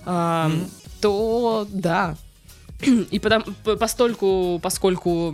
[0.05, 0.51] а,
[1.01, 2.17] то да.
[3.11, 5.33] И потому, по- постольку, поскольку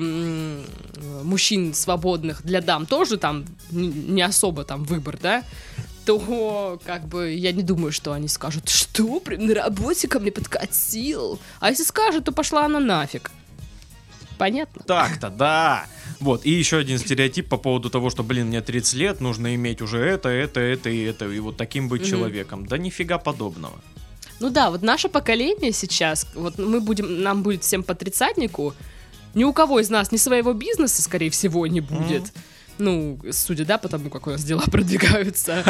[1.23, 5.43] мужчин свободных для дам тоже там не особо там выбор, да,
[6.05, 10.31] то как бы я не думаю, что они скажут, что прям на работе ко мне
[10.31, 11.39] подкатил.
[11.59, 13.31] А если скажут, то пошла она нафиг.
[14.41, 14.81] Понятно?
[14.87, 15.85] Так-то, да.
[16.19, 19.83] Вот, и еще один стереотип по поводу того, что, блин, мне 30 лет, нужно иметь
[19.83, 22.65] уже это, это, это и это, и вот таким быть человеком.
[22.65, 23.79] Да нифига подобного.
[24.39, 28.73] Ну да, вот наше поколение сейчас, вот мы будем, нам будет всем по тридцатнику,
[29.35, 32.33] ни у кого из нас ни своего бизнеса, скорее всего, не будет.
[32.81, 35.63] Ну, судя, да, потому как у нас дела продвигаются.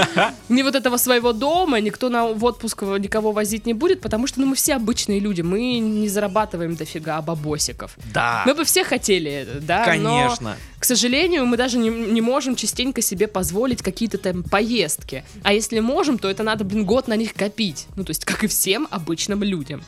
[0.50, 4.40] Ни вот этого своего дома, никто на в отпуск никого возить не будет, потому что,
[4.40, 7.98] ну, мы все обычные люди, мы не зарабатываем дофига бабосиков.
[8.14, 8.44] Да.
[8.46, 10.52] Мы бы все хотели да, Конечно.
[10.52, 15.24] но, к сожалению, мы даже не, не можем частенько себе позволить какие-то там поездки.
[15.44, 17.88] А если можем, то это надо, блин, год на них копить.
[17.96, 19.84] Ну, то есть, как и всем обычным людям.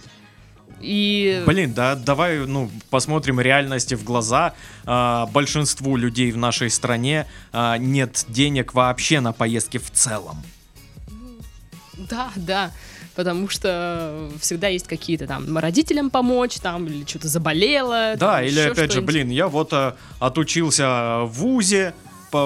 [0.83, 1.41] И...
[1.45, 4.53] Блин, да, давай, ну, посмотрим реальности в глаза.
[4.85, 10.43] А, большинству людей в нашей стране а, нет денег вообще на поездки в целом.
[12.09, 12.71] Да, да.
[13.15, 18.15] Потому что всегда есть какие-то там родителям помочь, там, или что-то заболело.
[18.17, 21.93] Да, там, или опять же, блин, я вот а, отучился в ВУЗе,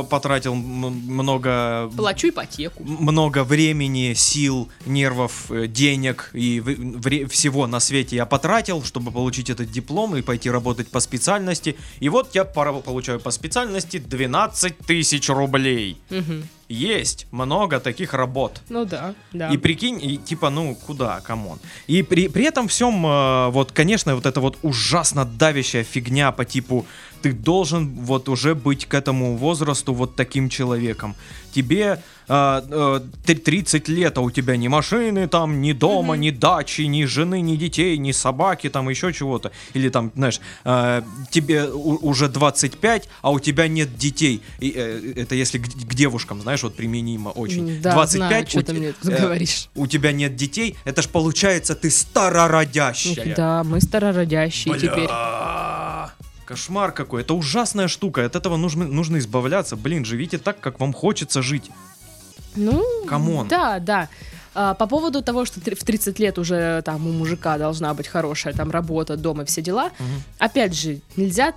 [0.10, 2.84] потратил много Плачу ипотеку.
[2.84, 6.60] много времени, сил, нервов, э, денег и
[7.30, 11.76] всего на свете я потратил, чтобы получить этот диплом и пойти работать по специальности.
[12.00, 15.98] И вот я получаю по специальности 12 тысяч рублей.
[16.10, 16.44] Мгм.
[16.70, 18.62] Есть много таких работ.
[18.68, 19.50] Ну да, да.
[19.50, 21.60] И прикинь, и типа, ну куда, come on.
[21.88, 26.44] И при, при этом всем, э, вот, конечно, вот эта вот ужасно давящая фигня по
[26.44, 26.86] типу,
[27.22, 31.16] ты должен вот уже быть к этому возрасту вот таким человеком.
[31.54, 36.30] Тебе э, э, ты 30 лет, а у тебя ни машины там, ни дома, ни
[36.32, 39.52] дачи, ни жены, ни детей, ни собаки, там еще чего-то.
[39.74, 41.02] Или там, знаешь, э,
[41.32, 44.42] тебе у- уже 25, а у тебя нет детей.
[44.60, 47.82] И, э, это если к, к девушкам, знаешь, вот применимо очень.
[47.82, 49.70] Да, 25 знаю, что у ты мне э, говоришь.
[49.76, 53.36] у тебя нет детей, это ж получается ты старородящая.
[53.36, 55.10] Да, мы старородящие теперь.
[56.48, 59.76] Кошмар какой, это ужасная штука, от этого нужно, нужно избавляться.
[59.76, 61.70] Блин, живите так, как вам хочется жить.
[62.56, 63.50] Ну, Come on.
[63.50, 64.08] да, да.
[64.56, 68.54] А, по поводу того, что в 30 лет уже там у мужика должна быть хорошая
[68.54, 70.24] там работа, дом и все дела, Мгм.
[70.40, 71.54] опять же, нельзя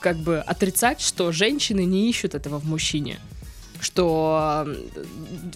[0.00, 3.18] как бы отрицать, что женщины не ищут этого в мужчине.
[3.80, 4.66] Что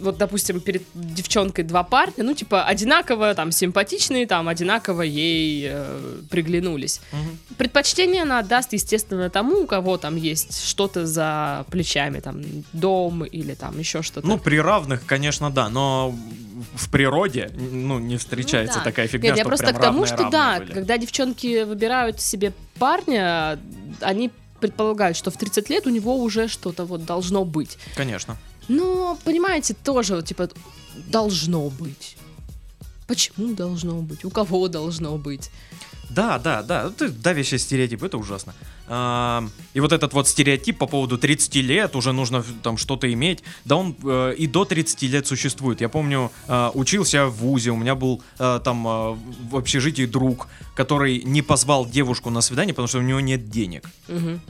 [0.01, 6.21] вот, допустим, перед девчонкой два парня, ну, типа, одинаково там симпатичные, там, одинаково ей э,
[6.31, 7.01] приглянулись.
[7.13, 7.39] Мгм.
[7.59, 13.55] Предпочтение она отдаст, естественно, тому, у кого там есть что-то за плечами, там, дом или
[13.55, 14.27] там еще что-то.
[14.27, 16.15] Ну, при равных, конечно, да, но
[16.75, 18.91] в природе, ну, не встречается Ну да.
[18.91, 20.75] такая фигня, Нет, я что просто прям к тому, равные- что да, равные были.
[20.75, 23.59] когда девчонки выбирают себе парня,
[24.01, 24.31] они
[24.63, 27.79] предполагают, что в 30 лет у него уже что-то вот должно быть.
[27.97, 28.37] Конечно.
[28.69, 30.49] Но, понимаете, тоже вот, типа
[31.09, 32.17] должно быть.
[33.07, 34.25] Почему должно быть?
[34.25, 35.51] У кого должно быть?
[36.15, 38.55] Да, да, да, это давящий стереотип, это ужасно.
[38.87, 43.43] А, и вот этот вот стереотип по поводу 30 лет, уже нужно там что-то иметь,
[43.65, 45.81] да он э, и до 30 лет существует.
[45.81, 49.17] Я помню, э, учился в ВУЗе, у меня был э, там э,
[49.51, 53.89] в общежитии друг, который не позвал девушку на свидание, потому что у него нет денег.
[54.09, 54.41] Мгм.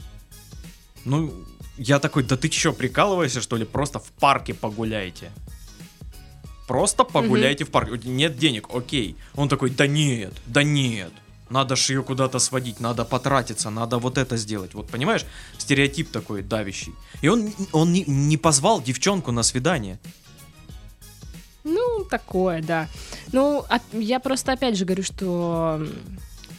[1.05, 1.33] Ну,
[1.77, 3.65] я такой, да ты чё, прикалываешься, что ли?
[3.65, 5.31] Просто в парке погуляйте.
[6.67, 8.09] Просто погуляйте в парке.
[8.09, 9.15] Нет денег, окей.
[9.35, 11.11] Он такой, да нет, да нет.
[11.49, 14.73] Надо ж ее куда-то сводить, надо потратиться, надо вот это сделать.
[14.73, 15.25] Вот понимаешь,
[15.57, 16.93] стереотип такой давящий.
[17.21, 19.99] И он, он не, не позвал девчонку на свидание.
[21.63, 22.87] Ну, такое, да.
[23.31, 25.85] Ну, а- я просто опять же говорю, что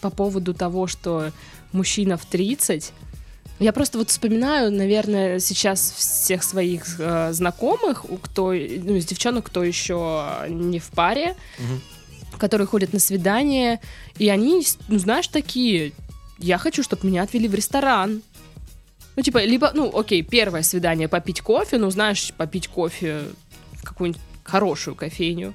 [0.00, 1.32] по поводу того, что
[1.72, 2.92] мужчина в 30,
[3.60, 9.46] я просто вот вспоминаю, наверное, сейчас всех своих э, знакомых, у кто, ну, из девчонок,
[9.46, 11.80] кто еще не в паре, Мгм.
[12.38, 13.80] Которые ходят на свидание,
[14.18, 15.92] и они, ну, знаешь, такие,
[16.38, 18.22] я хочу, чтобы меня отвели в ресторан.
[19.16, 23.22] Ну, типа, либо, ну, окей, первое свидание попить кофе, ну, знаешь, попить кофе
[23.74, 25.54] в какую-нибудь хорошую кофейню.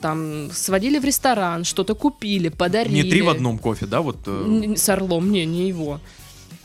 [0.00, 3.02] Там сводили в ресторан, что-то купили, подарили.
[3.02, 4.00] Не три в одном кофе, да?
[4.00, 4.18] Вот.
[4.26, 6.00] э, С Орлом, не, не его.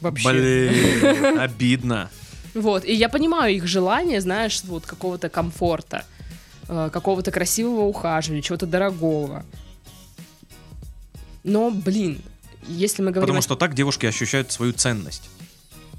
[0.01, 0.29] Вообще.
[0.29, 2.09] Блин, обидно.
[2.53, 6.05] Вот, и я понимаю их желание, знаешь, вот какого-то комфорта,
[6.67, 9.45] э, какого-то красивого ухаживания, чего-то дорогого.
[11.43, 12.21] Но, блин,
[12.67, 15.29] если мы говорим Потому что так девушки ощущают свою ценность.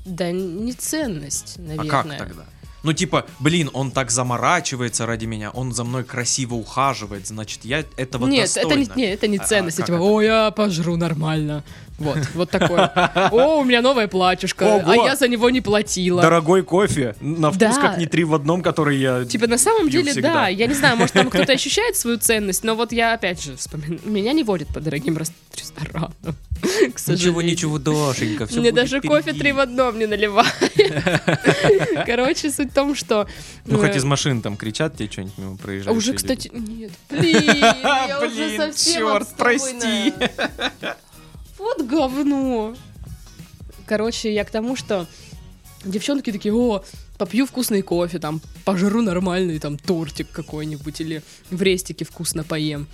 [0.04, 1.90] Да не ценность, А наверное.
[1.90, 2.44] как тогда?
[2.82, 7.82] Ну, типа, блин, он так заморачивается ради меня, он за мной красиво ухаживает, значит, я
[7.96, 8.92] этого Нет, это достойна.
[8.94, 9.78] не, не, это не А- а ценность.
[9.78, 10.04] как типа, это?
[10.04, 11.64] о, я пожру нормально.
[11.98, 12.86] Вот, вот такое.
[13.30, 15.06] О, у меня новое платьюшко, а Ого!
[15.06, 16.20] я за него не платила.
[16.22, 17.80] Дорогой кофе, на вкус Да.
[17.80, 19.24] как не три в одном, который я...
[19.24, 20.34] Типа, на самом пью деле, всегда.
[20.34, 23.56] да, я не знаю, может, там кто-то ощущает свою ценность, но вот я, опять же,
[23.56, 26.14] вспоминаю, меня не водят по дорогим рес- ресторанам,
[26.94, 27.78] к сожалению.
[27.78, 30.52] Дашенька, Мне даже кофе три в одном не наливают.
[32.06, 33.28] Короче, суть в том, что...
[33.66, 35.96] Ну, э, хоть из машин там кричат тебе что-нибудь мимо а проезжаешь.
[35.96, 36.90] Уже, кстати, нет.
[37.10, 40.12] Блин, я уже совсем чёрт, прости.
[41.64, 42.76] Вот говно.
[43.86, 45.06] Короче, я к тому, что
[45.82, 46.84] девчонки такие, о,
[47.16, 52.86] попью вкусный кофе, там, пожру нормальный там тортик какой-нибудь или в рестике вкусно поем.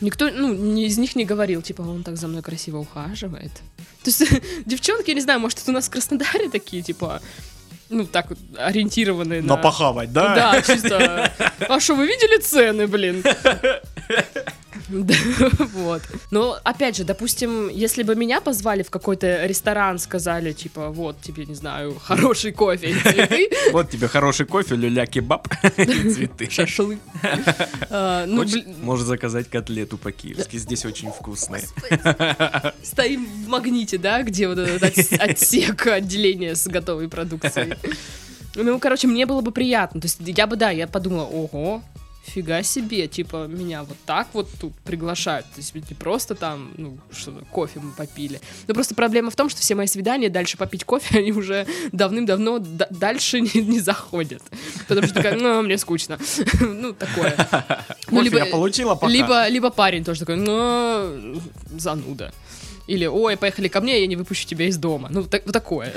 [0.00, 3.52] Никто, ну, ни из них не говорил, типа, он так за мной красиво ухаживает.
[4.02, 4.24] То есть
[4.66, 7.20] девчонки, я не знаю, может, это у нас в Краснодаре такие, типа,
[7.90, 9.56] ну, так вот, ориентированные на...
[9.56, 10.34] Напахавать, да?
[10.34, 11.30] Да, чисто.
[11.68, 13.22] А что, вы видели цены, блин?
[14.88, 15.14] Да,
[15.72, 16.02] Вот.
[16.30, 21.46] Но, опять же, допустим, если бы меня позвали в какой-то ресторан, сказали, типа, вот тебе,
[21.46, 26.50] не знаю, хороший кофе и цветы, Вот тебе хороший кофе, люля-кебаб и цветы.
[26.50, 26.98] шашлык.
[27.90, 28.44] А, Ну,
[28.82, 31.62] Можешь заказать котлету по-киевски, здесь очень вкусные.
[32.82, 37.74] стоим в магните, да, где вот этот отс- отсек отделения с готовой продукцией.
[38.56, 40.00] Ну, короче, мне было бы приятно.
[40.00, 41.82] То есть я бы, да, я подумала, ого,
[42.24, 45.46] фига себе, типа, меня вот так вот тут приглашают.
[45.46, 48.40] То есть не просто там, ну, что кофе мы попили.
[48.66, 52.58] Но просто проблема в том, что все мои свидания дальше попить кофе, они уже давным-давно
[52.58, 54.42] д- дальше не, не заходят.
[54.88, 56.18] Потому что такая, ну, мне скучно.
[56.60, 57.34] Ну, такое.
[58.10, 59.12] Ну, Кофе я получила пока.
[59.12, 61.40] либо, либо парень тоже такой, ну,
[61.76, 62.32] зануда.
[62.86, 65.08] Или, ой, поехали ко мне, я не выпущу тебя из дома.
[65.10, 65.92] Ну, так, вот такое.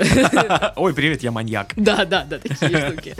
[0.76, 1.74] Ой, привет, я маньяк.
[1.76, 3.14] Да, да, да, такие штуки.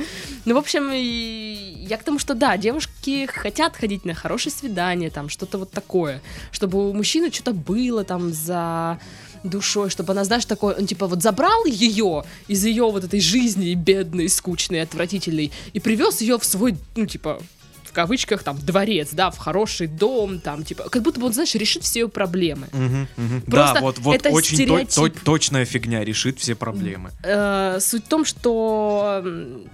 [0.47, 5.29] Ну, в общем, я к тому, что да, девушки хотят ходить на хорошее свидание, там,
[5.29, 8.99] что-то вот такое, чтобы у мужчины что-то было там за
[9.45, 13.75] душой, чтобы она, знаешь, такой, он типа вот забрал ее из ее вот этой жизни
[13.75, 17.41] бедной, скучной, отвратительной и привез ее в свой, ну, типа,
[17.89, 21.55] в кавычках, там, дворец, да, в хороший дом, там, типа, как будто бы он, знаешь,
[21.55, 22.67] решит все ее проблемы.
[22.73, 23.41] Мгм, мгм.
[23.43, 25.21] Просто Да, вот, вот это очень то- то- стереотип.
[25.25, 27.11] точная фигня решит все проблемы.
[27.23, 29.23] Э, суть в том, что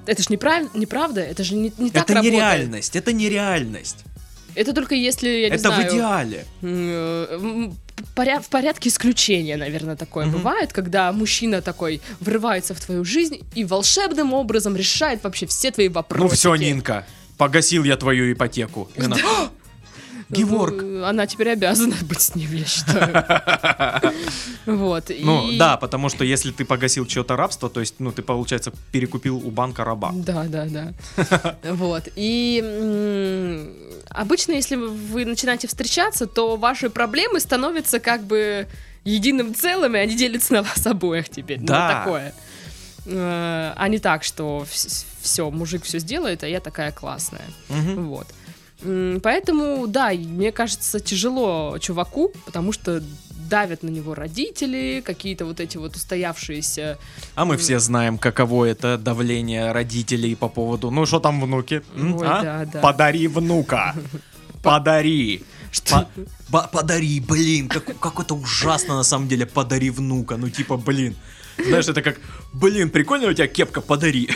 [0.07, 0.75] это же неправ...
[0.75, 2.35] неправда, это же не, не так Это работает.
[2.35, 4.05] нереальность, это нереальность.
[4.57, 6.45] Это только если, я не Это в знаю, идеале.
[6.63, 6.71] м,
[7.69, 7.77] м,
[8.15, 10.37] поря- в порядке исключения, наверное, такое Мгм.
[10.37, 15.89] бывает, когда мужчина такой врывается в твою жизнь и волшебным образом решает вообще все твои
[15.89, 16.23] вопросы.
[16.23, 17.05] Ну все, Нинка,
[17.39, 18.89] погасил я твою ипотеку.
[18.95, 19.51] И она, «А,
[20.31, 20.83] Геворг.
[20.83, 24.13] Ну, Она теперь обязана быть с ним, я считаю.
[24.67, 25.11] Вот.
[25.21, 29.37] Ну да, потому что если ты погасил чье-то рабство, то есть, ну ты, получается, перекупил
[29.37, 30.11] у банка раба.
[30.15, 31.57] Да, да, да.
[31.65, 32.09] Вот.
[32.17, 33.71] И
[34.09, 38.67] обычно, если вы начинаете встречаться, то ваши проблемы становятся как бы
[39.05, 41.61] единым целым, и они делятся на вас обоих теперь.
[41.61, 41.99] Ну, Да.
[42.05, 42.35] такое.
[43.07, 44.67] Э, А не так, что
[45.21, 47.45] все, мужик все сделает, а я такая классная.
[47.69, 48.09] Мгм.
[48.09, 48.27] Вот.
[49.23, 53.03] Поэтому, да, мне кажется, тяжело чуваку, потому что
[53.49, 56.99] давят на него родители, какие-то вот эти вот устоявшиеся
[57.35, 61.83] А мы все знаем, каково это давление родителей по поводу, ну что там внуки?
[61.95, 62.43] М, Ой, а?
[62.43, 62.81] да, да.
[62.81, 63.95] Подари внука.
[64.63, 65.43] Подари.
[65.71, 66.09] Что?
[66.51, 70.77] По- по- подари, блин, как, как это ужасно на самом деле, подари внука, ну типа,
[70.77, 71.15] блин.
[71.59, 72.17] Знаешь, это как,
[72.53, 74.29] блин, прикольно у тебя кепка, подари.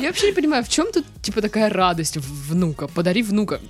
[0.00, 2.88] Я вообще не понимаю, в чем тут, типа, такая радость внука?
[2.88, 3.60] Подари внука.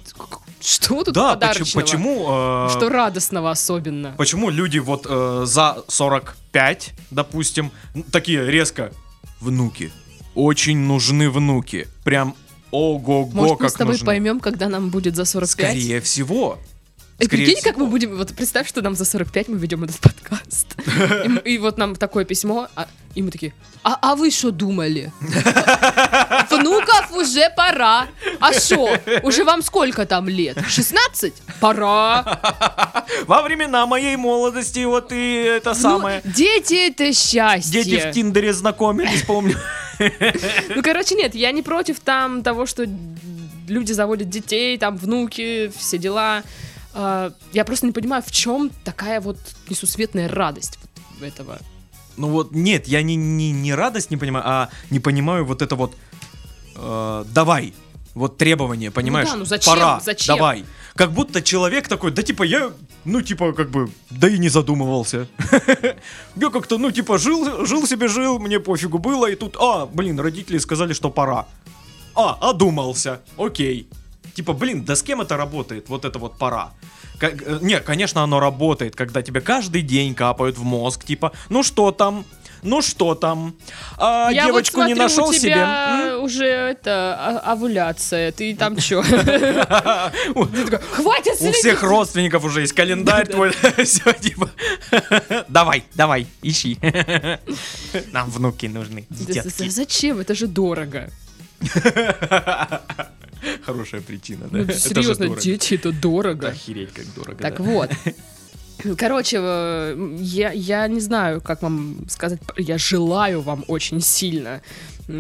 [0.61, 1.85] Что тут Да, подарочного?
[1.85, 4.15] почему, э, Что радостного особенно?
[4.17, 7.73] почему люди вот э, за 45, допустим,
[8.13, 8.93] такие резко,
[9.41, 9.91] внуки,
[10.35, 12.37] очень нужны внуки, прям
[12.71, 14.07] ого-го, Может, мы как с тобой нужны.
[14.07, 15.67] поймем, когда нам будет за 45?
[15.71, 16.59] Скорее всего.
[17.19, 17.85] И скорее прикинь, как всего.
[17.85, 18.17] мы будем...
[18.17, 20.77] Вот представь, что нам за 45 мы ведем этот подкаст.
[21.45, 23.53] И, вот нам такое письмо, а- и мы такие,
[23.85, 25.13] а, а вы что думали?
[26.51, 28.07] Внуков уже пора.
[28.41, 28.99] А что?
[29.23, 30.59] Уже вам сколько там лет?
[30.67, 31.35] 16?
[31.61, 32.41] Пора.
[33.27, 36.23] Во времена моей молодости вот и это самое.
[36.25, 37.85] Ну, дети это счастье.
[37.85, 39.59] Дети в Тиндере знакомились, помню.
[39.99, 42.87] Ну, короче, нет, я не против там того, что
[43.69, 46.43] люди заводят детей, там внуки, все дела.
[46.95, 50.79] А, Я просто не понимаю, в чем такая вот несусветная радость
[51.19, 51.59] вот этого.
[52.17, 55.77] Ну вот, нет, я не, не, не радость не понимаю, а не понимаю вот это
[55.77, 55.95] вот
[56.77, 57.73] э, давай,
[58.15, 59.31] вот требование, понимаешь?
[59.31, 59.73] да, ну зачем?
[59.73, 60.37] Пора, Зачем?
[60.37, 60.65] давай.
[60.95, 62.71] Как будто человек такой, да типа я,
[63.05, 65.27] ну типа как бы, да и не задумывался.
[66.37, 70.21] Я как-то, ну типа жил, жил себе, жил, мне пофигу было, и тут, а, блин,
[70.21, 71.47] родители сказали, что пора.
[72.15, 73.89] А, одумался, окей.
[74.35, 76.73] Типа, блин, да с кем это работает, вот это вот пора?
[77.19, 81.63] Как- э, не, конечно, оно работает, когда тебе каждый день капают в мозг, типа, ну
[81.63, 82.25] что там,
[82.63, 83.55] ну что там,
[83.99, 85.53] а, Я вот девочку не смотрю, нашел у себе.
[85.53, 86.23] тебя М?
[86.25, 88.75] уже это а- овуляция, ты там?
[90.35, 93.51] У Хватит у всех родственников уже есть календарь твой,
[93.85, 94.51] все, типа,
[95.49, 96.79] давай, давай, ищи.
[98.13, 99.07] Нам внуки нужны.
[99.11, 100.21] Зачем?
[100.21, 101.11] Это же дорого.
[103.67, 104.59] Хорошая причина, да?
[104.59, 106.49] Ну, серьезно, дети это дорого.
[106.49, 107.63] Охереть, как дорого, Так да.
[107.65, 107.91] вот.
[108.99, 114.61] Короче, э, я, я не знаю, как вам сказать, я желаю вам очень сильно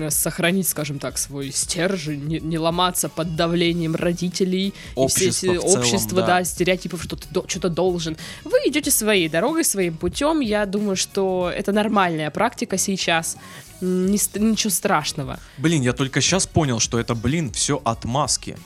[0.08, 5.60] сохранить, скажем так, свой стержень, не, не ломаться под давлением родителей, и все Общество эти
[5.60, 6.26] целом, общества, да.
[6.38, 6.44] да.
[6.44, 8.16] стереотипов, что ты до- что-то должен.
[8.44, 10.40] Вы идете своей дорогой, своим путем.
[10.40, 13.36] Я думаю, что это нормальная практика сейчас.
[13.82, 15.38] Не ничего страшного.
[15.58, 18.56] Блин, я только сейчас понял, что это, блин, все отмазки.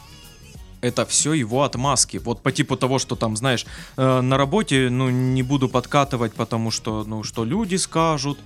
[0.82, 2.18] Это все его отмазки.
[2.18, 3.64] Вот по типу того, что там, знаешь,
[3.96, 8.38] э, на работе, ну, не буду подкатывать, потому что, ну, что люди скажут.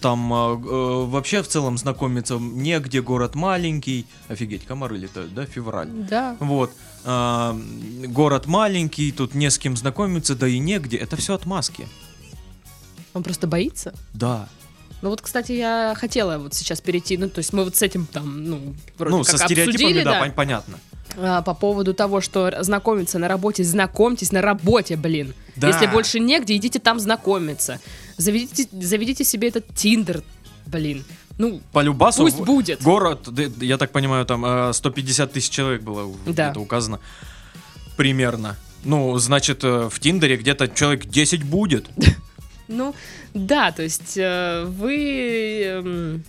[0.00, 4.06] Там э, э, вообще в целом знакомиться негде, город маленький.
[4.28, 5.90] Офигеть, комары летают, да, февраль.
[5.90, 6.36] Да.
[6.40, 6.72] Вот.
[7.04, 7.54] А,
[8.08, 10.96] город маленький, тут не с кем знакомиться, да и негде.
[10.96, 11.86] Это все отмазки.
[13.12, 13.92] Он просто боится.
[14.14, 14.48] Да.
[15.04, 18.06] Ну вот, кстати, я хотела вот сейчас перейти, ну то есть мы вот с этим
[18.06, 20.78] там, ну, вроде ну, как со стереотипами, обсудили, да, да, пон- понятно.
[21.18, 25.34] А, по поводу того, что знакомиться на работе, знакомьтесь на работе, блин.
[25.56, 25.68] Да.
[25.68, 27.80] Если больше негде, идите там знакомиться.
[28.16, 30.22] Заведите, заведите себе этот Тиндер,
[30.64, 31.04] блин.
[31.36, 32.82] Ну, По любасу Пусть будет.
[32.82, 33.28] Город,
[33.60, 36.46] я так понимаю, там э, 150 тысяч человек было Да.
[36.46, 36.98] где-то указано.
[37.98, 38.56] Примерно.
[38.84, 41.90] Ну, значит, э, в Тиндере где-то человек 10 будет.
[42.68, 42.94] ну,
[43.32, 46.24] да, то есть э, вы эм,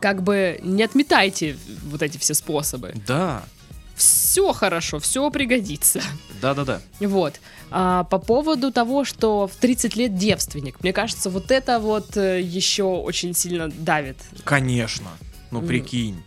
[0.00, 2.94] как бы не отметайте вот эти все способы.
[3.06, 3.44] Да.
[3.94, 6.02] Все хорошо, все пригодится.
[6.40, 6.80] Да-да-да.
[7.00, 7.40] Вот.
[7.70, 12.40] А по поводу того, что в 30 лет девственник, мне кажется, вот это вот э,
[12.40, 14.16] еще очень сильно давит.
[14.44, 15.08] Конечно.
[15.50, 16.22] Ну, прикинь.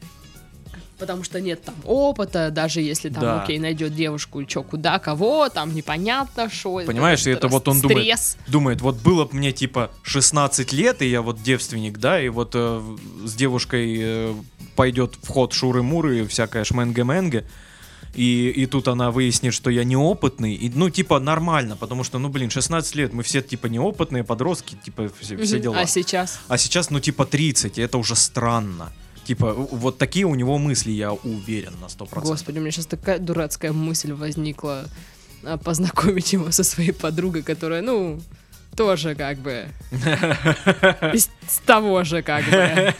[0.97, 3.43] Потому что нет там опыта, даже если там, Да.
[3.43, 6.81] окей, найдет девушку, и чё, куда, кого, там непонятно, что.
[6.85, 8.37] Понимаешь, и это вот он думает, стресс.
[8.47, 12.51] думает, вот было бы мне типа 16 лет, и я вот девственник, да, и вот
[12.53, 12.81] э,
[13.25, 14.33] с девушкой э,
[14.75, 17.45] пойдет в ход шуры-муры, всякая шменге-менге,
[18.13, 22.29] и, и тут она выяснит, что я неопытный, и, ну, типа, нормально, потому что, ну,
[22.29, 25.77] блин, 16 лет, мы все, типа, неопытные подростки, типа, все, все дела.
[25.79, 26.39] А сейчас?
[26.47, 28.93] А сейчас, ну, типа, 30, и это уже странно.
[29.25, 32.21] Типа, вот такие у него мысли, я уверен на 100%.
[32.21, 34.85] Господи, у меня сейчас такая дурацкая мысль возникла
[35.43, 38.21] а, познакомить его со своей подругой, которая, ну,
[38.75, 39.65] тоже как бы
[41.13, 42.55] из с того же как бы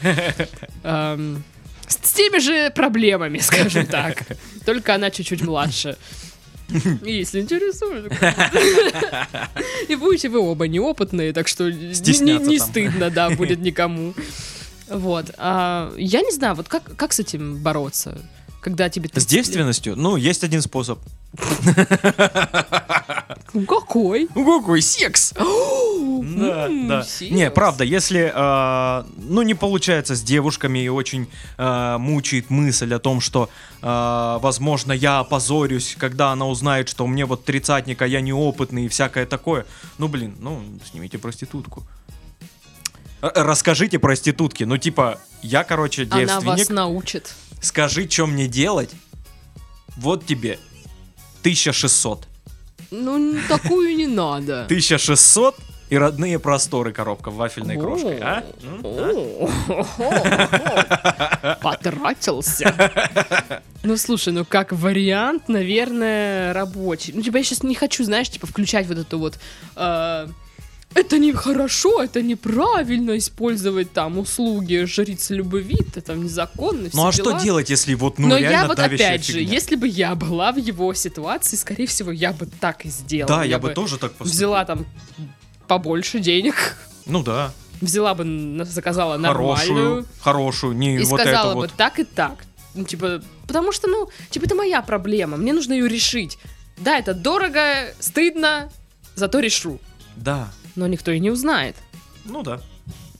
[0.82, 1.44] эм,
[1.86, 4.24] с, с теми же проблемами, скажем так.
[4.64, 5.96] Только она чуть-чуть младше.
[7.04, 8.12] Если интересует.
[9.88, 14.14] И будете вы оба неопытные, так что не- стыдно, да, будет никому.
[14.88, 15.30] Вот.
[15.38, 18.18] А, я не знаю, вот как, как с этим бороться?
[18.60, 19.44] Когда тебе С 30 лет?
[19.44, 20.98] девственностью, ну, есть один способ.
[23.68, 24.28] Какой?
[24.34, 25.32] Ну, какой секс?
[26.36, 27.06] Да, да.
[27.20, 32.98] Не, правда, если, э, ну, не получается с девушками и очень э, мучает мысль о
[32.98, 33.48] том, что,
[33.80, 38.88] э, возможно, я опозорюсь, когда она узнает, что мне вот тридцатник, а я неопытный и
[38.88, 39.66] всякое такое.
[39.98, 41.84] Ну, блин, ну, снимите проститутку.
[43.22, 47.34] Э, Расскажите проститутке, ну, типа, я, короче, Она девственник, вас научит.
[47.60, 48.90] скажи, что мне делать,
[49.96, 50.58] вот тебе
[51.40, 52.26] 1600.
[52.90, 54.64] Ну, такую не надо.
[54.64, 55.56] 1600
[55.88, 58.44] и родные просторы коробка вафельной крошкой, а?
[61.62, 62.74] Потратился.
[63.84, 67.12] Ну, слушай, ну как вариант, наверное, рабочий.
[67.14, 69.38] Ну, типа, я сейчас не хочу, знаешь, типа, включать вот эту вот...
[70.96, 76.88] это нехорошо, это неправильно использовать там услуги жриц любви, это там незаконно.
[76.92, 77.42] Ну а все что дела.
[77.42, 79.52] делать, если вот, ну, Но реально я вот опять же, фигня?
[79.52, 83.40] если бы я была в его ситуации, скорее всего, я бы так и сделала.
[83.40, 84.32] Да, я, бы тоже так поступил.
[84.32, 84.86] взяла там
[85.68, 91.54] побольше денег, Ну да, взяла бы, заказала нормальную хорошую, хорошую, не и вот сказала это
[91.54, 91.72] бы вот.
[91.76, 92.44] так и так.
[92.74, 96.38] Ну, типа, потому что, ну, типа, это моя проблема, мне нужно ее решить.
[96.78, 97.60] Да, это дорого,
[98.00, 98.70] стыдно,
[99.14, 99.78] зато решу.
[100.16, 101.74] Да, Но никто и не узнает.
[102.24, 102.60] ну да.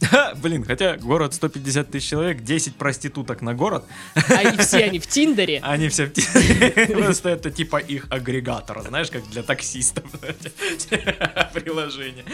[0.03, 3.85] Ха, Блин, хотя город 150 тысяч человек, 10 проституток на город,
[4.15, 5.61] А и все они в Тиндере.
[5.65, 10.05] они все в те- Просто это типа их агрегатор, знаешь, как для таксистов
[11.55, 12.25] приложение.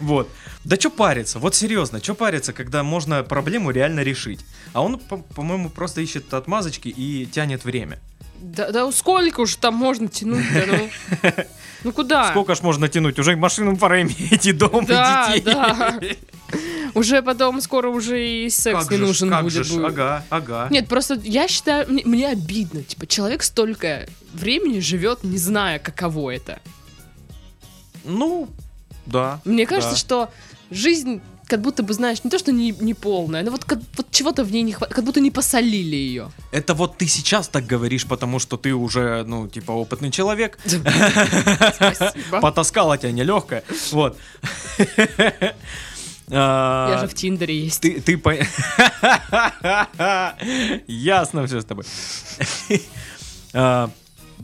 [0.00, 0.28] Вот.
[0.64, 1.38] Да что париться?
[1.38, 4.40] Вот серьезно, что париться, когда можно проблему реально решить?
[4.72, 7.98] А он, по- по-моему, просто ищет отмазочки и тянет время.
[8.40, 11.34] Да, да сколько уж там можно тянуть-то, ну?
[11.84, 12.30] Ну куда?
[12.30, 13.18] Сколько ж можно тянуть?
[13.20, 15.52] Уже машину пора иметь и дом, Да, и детей.
[15.54, 16.00] да.
[16.94, 19.64] Уже потом скоро уже и секс Как не же нужен как будет.
[19.66, 19.86] же.
[19.86, 20.66] Ага, ага.
[20.70, 22.82] Нет, просто я считаю, мне, мне обидно.
[22.82, 26.58] Типа, человек столько времени живет, не зная, каково это.
[28.04, 28.48] Ну,
[29.06, 29.40] да.
[29.44, 29.96] Мне кажется, да.
[29.96, 30.30] что
[30.70, 34.06] жизнь как будто бы, знаешь, не то, что не, не полная, но вот, как, вот
[34.10, 36.30] чего-то в ней не хватает, как будто не посолили ее.
[36.52, 40.58] Это вот ты сейчас так говоришь, потому что ты уже, ну, типа, опытный человек.
[40.66, 42.40] Спасибо.
[42.40, 43.64] Потаскала тебя нелегкая.
[43.92, 44.18] Вот.
[46.30, 47.80] А, Я же в Тиндере есть.
[47.80, 48.30] Ты, ты по...
[50.86, 51.86] Ясно все с тобой.
[53.54, 53.90] А,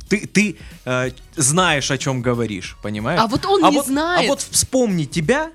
[0.09, 3.21] Ты, ты э, знаешь, о чем говоришь, понимаешь?
[3.21, 4.25] А вот он не знает.
[4.25, 5.51] А вот вспомни тебя,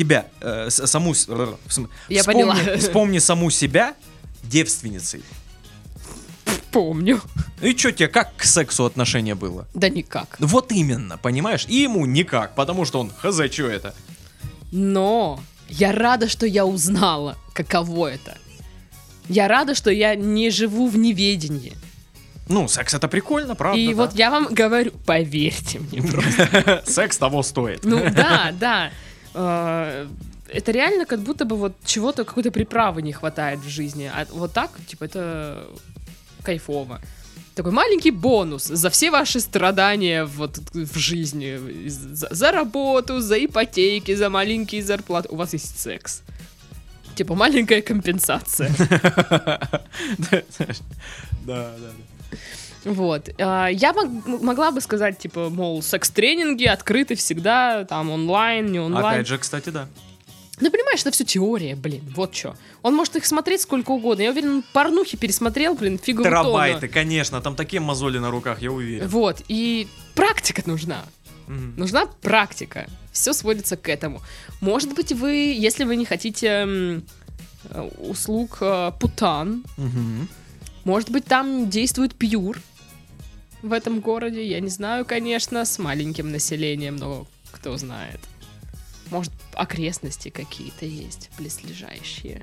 [0.00, 1.14] тебя, э, саму...
[1.14, 2.78] см- Я вспомни, поняла.
[2.78, 3.94] Вспомни саму себя
[4.42, 5.22] девственницей.
[6.72, 7.20] Помню.
[7.60, 9.66] И что тебе, как к сексу отношение было?
[9.74, 10.36] Да никак.
[10.38, 11.66] Вот именно, понимаешь?
[11.68, 13.94] И ему никак, потому что он, хз, что это?
[14.72, 15.38] Но
[15.68, 18.38] я рада, что я узнала, каково это.
[19.28, 21.76] Я рада, что я не живу в неведении.
[22.48, 23.78] Ну, секс это прикольно, правда?
[23.78, 23.94] И да.
[23.94, 26.82] вот я вам говорю, поверьте мне просто.
[26.86, 27.84] Секс того стоит.
[27.84, 28.90] Ну да, да.
[29.34, 30.06] Э,
[30.48, 34.10] Это реально как будто бы вот чего-то, какой-то приправы не хватает в жизни.
[34.12, 35.66] А вот так, типа, это
[36.42, 37.00] кайфово.
[37.54, 41.58] Такой маленький бонус за все ваши страдания вот в жизни.
[41.88, 45.28] За, за работу, за ипотеки, за маленькие зарплаты.
[45.30, 46.22] У вас есть секс.
[47.14, 48.70] Типа маленькая компенсация.
[50.30, 50.42] Да,
[51.46, 52.36] да, да.
[52.84, 53.28] Вот.
[53.38, 59.06] А, Я мог- могла бы сказать, типа, мол, секс-тренинги открыты всегда, там, онлайн, не онлайн.
[59.16, 59.88] Опять же, кстати, да.
[60.62, 62.54] Ну, понимаешь, это все теория, блин, вот что.
[62.82, 64.22] Он может их смотреть сколько угодно.
[64.22, 68.70] Я уверен, он порнухи пересмотрел, блин, фигу Терабайты, конечно, там такие мозоли на руках, я
[68.70, 69.08] уверен.
[69.08, 71.02] Вот, и практика нужна.
[71.48, 71.74] Мгм.
[71.78, 72.86] Нужна практика.
[73.12, 74.20] Все сводится к этому.
[74.60, 77.00] Может быть, вы, если вы не хотите э,
[77.98, 80.28] услуг э, путан, Мгм.
[80.84, 82.60] может быть, там действует пьюр
[83.62, 84.46] в этом городе.
[84.46, 88.20] Я не знаю, конечно, с маленьким населением, но кто знает.
[89.10, 92.42] Может, окрестности какие-то есть, близлежащие.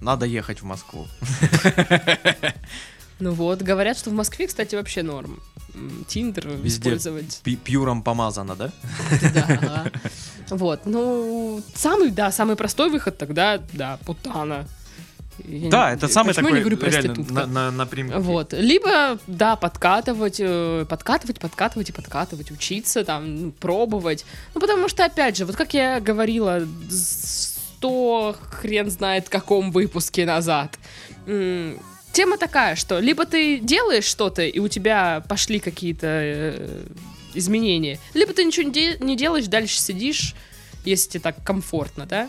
[0.00, 1.06] Надо ехать в Москву.
[3.18, 5.40] Ну вот, говорят, что в Москве, кстати, вообще норм.
[6.08, 6.68] Тиндер Везде.
[6.68, 7.40] использовать.
[7.44, 8.72] Пи- Пьюром помазано, да?
[9.32, 9.90] Да.
[10.50, 14.66] Вот, ну, самый, да, самый простой выход тогда, да, путана.
[15.44, 17.32] Я Да, не- это самый почему такой, я не говорю проститутка?
[17.32, 18.20] на, на, напрямую.
[18.20, 18.52] Вот.
[18.52, 24.24] Либо, да, подкатывать, э, подкатывать, подкатывать и подкатывать, учиться, там, ну, пробовать.
[24.54, 30.78] Ну, потому что, опять же, вот как я говорила сто хрен знает каком выпуске назад,
[31.26, 36.86] тема такая, что либо ты делаешь что-то, и у тебя пошли какие-то э,
[37.34, 40.34] изменения, либо ты ничего не, де- не делаешь, дальше сидишь,
[40.84, 42.28] если тебе так комфортно, да?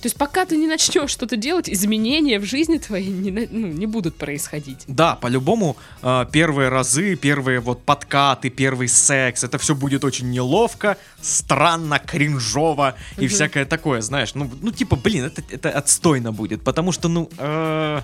[0.00, 3.86] То есть пока ты не начнешь что-то делать, изменения в жизни твоей не, ну, не
[3.86, 4.84] будут происходить.
[4.86, 10.96] Да, по-любому э, первые разы, первые вот подкаты, первый секс, это все будет очень неловко,
[11.20, 13.28] странно, кринжово и Мгм.
[13.28, 14.34] всякое такое, знаешь.
[14.34, 17.28] Ну, ну типа, блин, это, это отстойно будет, потому что, ну...
[17.38, 18.00] э,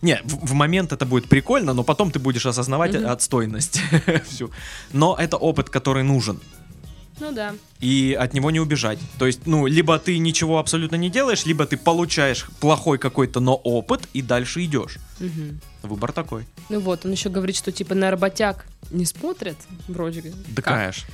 [0.00, 3.06] не, в, в момент это будет прикольно, но потом ты будешь осознавать Мгм.
[3.10, 3.80] отстойность
[4.28, 4.50] всю.
[4.92, 6.40] Но это опыт, который нужен.
[7.20, 7.54] Ну да.
[7.80, 8.98] И от него не убежать.
[9.18, 13.54] То есть, ну, либо ты ничего абсолютно не делаешь, либо ты получаешь плохой какой-то, но
[13.54, 14.98] опыт, и дальше идешь.
[15.20, 15.60] Мгм.
[15.82, 16.46] Выбор такой.
[16.68, 19.56] Ну вот, он еще говорит, что типа на работяг не смотрят,
[19.88, 20.32] вроде.
[20.48, 20.74] Да, Как?
[20.78, 21.08] конечно.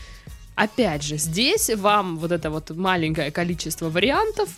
[0.54, 4.48] Опять же, здесь вам вот это вот маленькое количество вариантов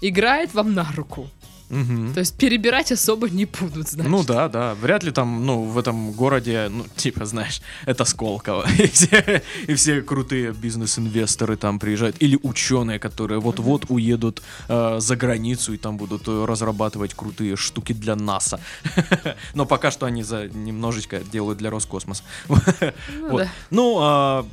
[0.00, 1.28] играет вам на руку.
[1.70, 2.14] Мгм.
[2.14, 4.10] То есть перебирать особо не будут, значит.
[4.10, 4.74] Ну да, да.
[4.74, 8.66] Вряд ли там, ну, в этом городе, ну, типа, знаешь, это Сколково.
[8.78, 12.16] И все, и все крутые бизнес-инвесторы там приезжают.
[12.20, 17.92] Или ученые, которые вот-вот уедут э, за границу и там будут э, разрабатывать крутые штуки
[17.92, 18.60] для НАСА.
[19.54, 22.22] Но пока что они за немножечко делают для Роскосмоса.
[22.48, 23.42] Ну Вот.
[23.42, 23.48] да.
[23.70, 24.46] Ну, а,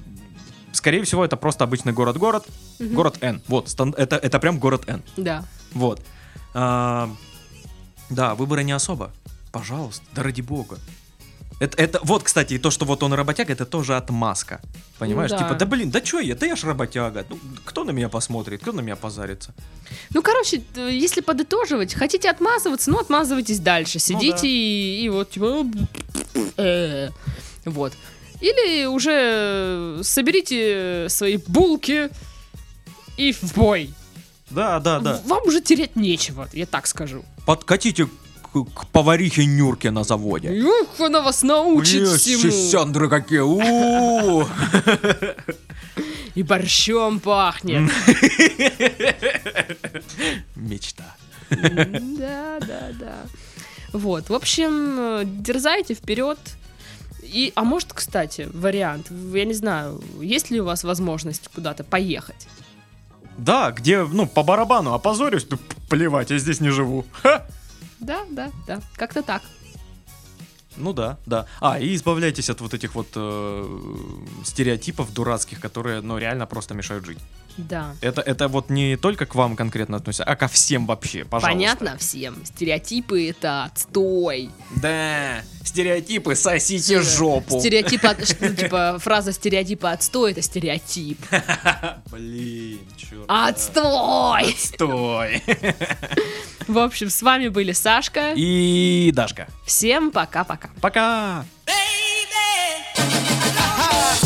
[0.71, 2.45] скорее всего, это просто обычный город-город.
[2.79, 2.93] Мгм.
[2.93, 3.41] Город Н.
[3.47, 5.01] Вот, это, это прям город Н.
[5.17, 5.43] Да.
[5.73, 6.01] Вот.
[6.57, 7.09] А,
[8.09, 9.11] да, выбора не особо.
[9.51, 10.79] Пожалуйста, да ради бога.
[11.59, 14.61] Это, это, вот, кстати, то, что вот он работяга, это тоже отмазка.
[14.97, 15.31] Понимаешь?
[15.31, 15.43] Ну да.
[15.43, 17.25] Типа, да блин, да чё я, да я ж работяга.
[17.29, 19.53] Ну, кто на меня посмотрит, кто на меня позарится?
[20.13, 23.99] Ну, короче, э, если подытоживать, хотите отмазываться, ну, отмазывайтесь дальше.
[23.99, 24.47] Сидите да.
[24.47, 25.65] и, и вот, типа,
[26.57, 27.09] э,
[27.65, 27.93] вот.
[28.41, 32.09] Или уже соберите свои булки
[33.17, 33.93] и в бой.
[34.49, 35.21] Да, да, да.
[35.25, 37.23] Вам уже терять нечего, я так скажу.
[37.45, 40.63] Подкатите к, поварихе Нюрке на заводе.
[40.63, 42.51] Ух, она вас научит Есть всему.
[42.51, 43.39] сяндры какие.
[43.39, 44.45] у-у-у.
[46.35, 47.91] И борщом пахнет.
[50.55, 51.15] Мечта.
[51.49, 53.15] Да, да, да.
[53.93, 56.37] Вот, в общем, дерзайте вперед.
[57.23, 62.47] И, а может, кстати, вариант, я не знаю, есть ли у вас возможность куда-то поехать?
[63.37, 65.57] Да, где, ну, по барабану опозорюсь, да
[65.89, 67.05] плевать, я здесь не живу.
[67.21, 67.45] Ха!
[67.99, 69.41] Да, да, да, как-то так.
[70.77, 71.45] Ну да, да.
[71.61, 73.79] А, и избавляйтесь от вот этих вот э,
[74.43, 77.19] стереотипов дурацких, которые, ну, реально просто мешают жить.
[77.57, 77.95] Да.
[78.01, 81.47] Это, это вот не только к вам конкретно относится, а ко всем вообще, пожалуйста.
[81.47, 82.43] Понятно всем.
[82.45, 84.49] Стереотипы это отстой.
[84.75, 87.01] Да, стереотипы сосите Стере...
[87.01, 87.59] жопу.
[87.59, 91.19] Стереотипы, ну, типа, фраза стереотипа отстой это стереотип.
[92.11, 93.25] Блин, черт.
[93.27, 94.51] Отстой!
[94.51, 95.43] Отстой!
[96.67, 99.47] В общем, с вами были Сашка и Дашка.
[99.65, 100.69] Всем пока-пока.
[100.81, 101.45] Пока!
[101.65, 101.75] -пока.
[102.95, 104.24] пока!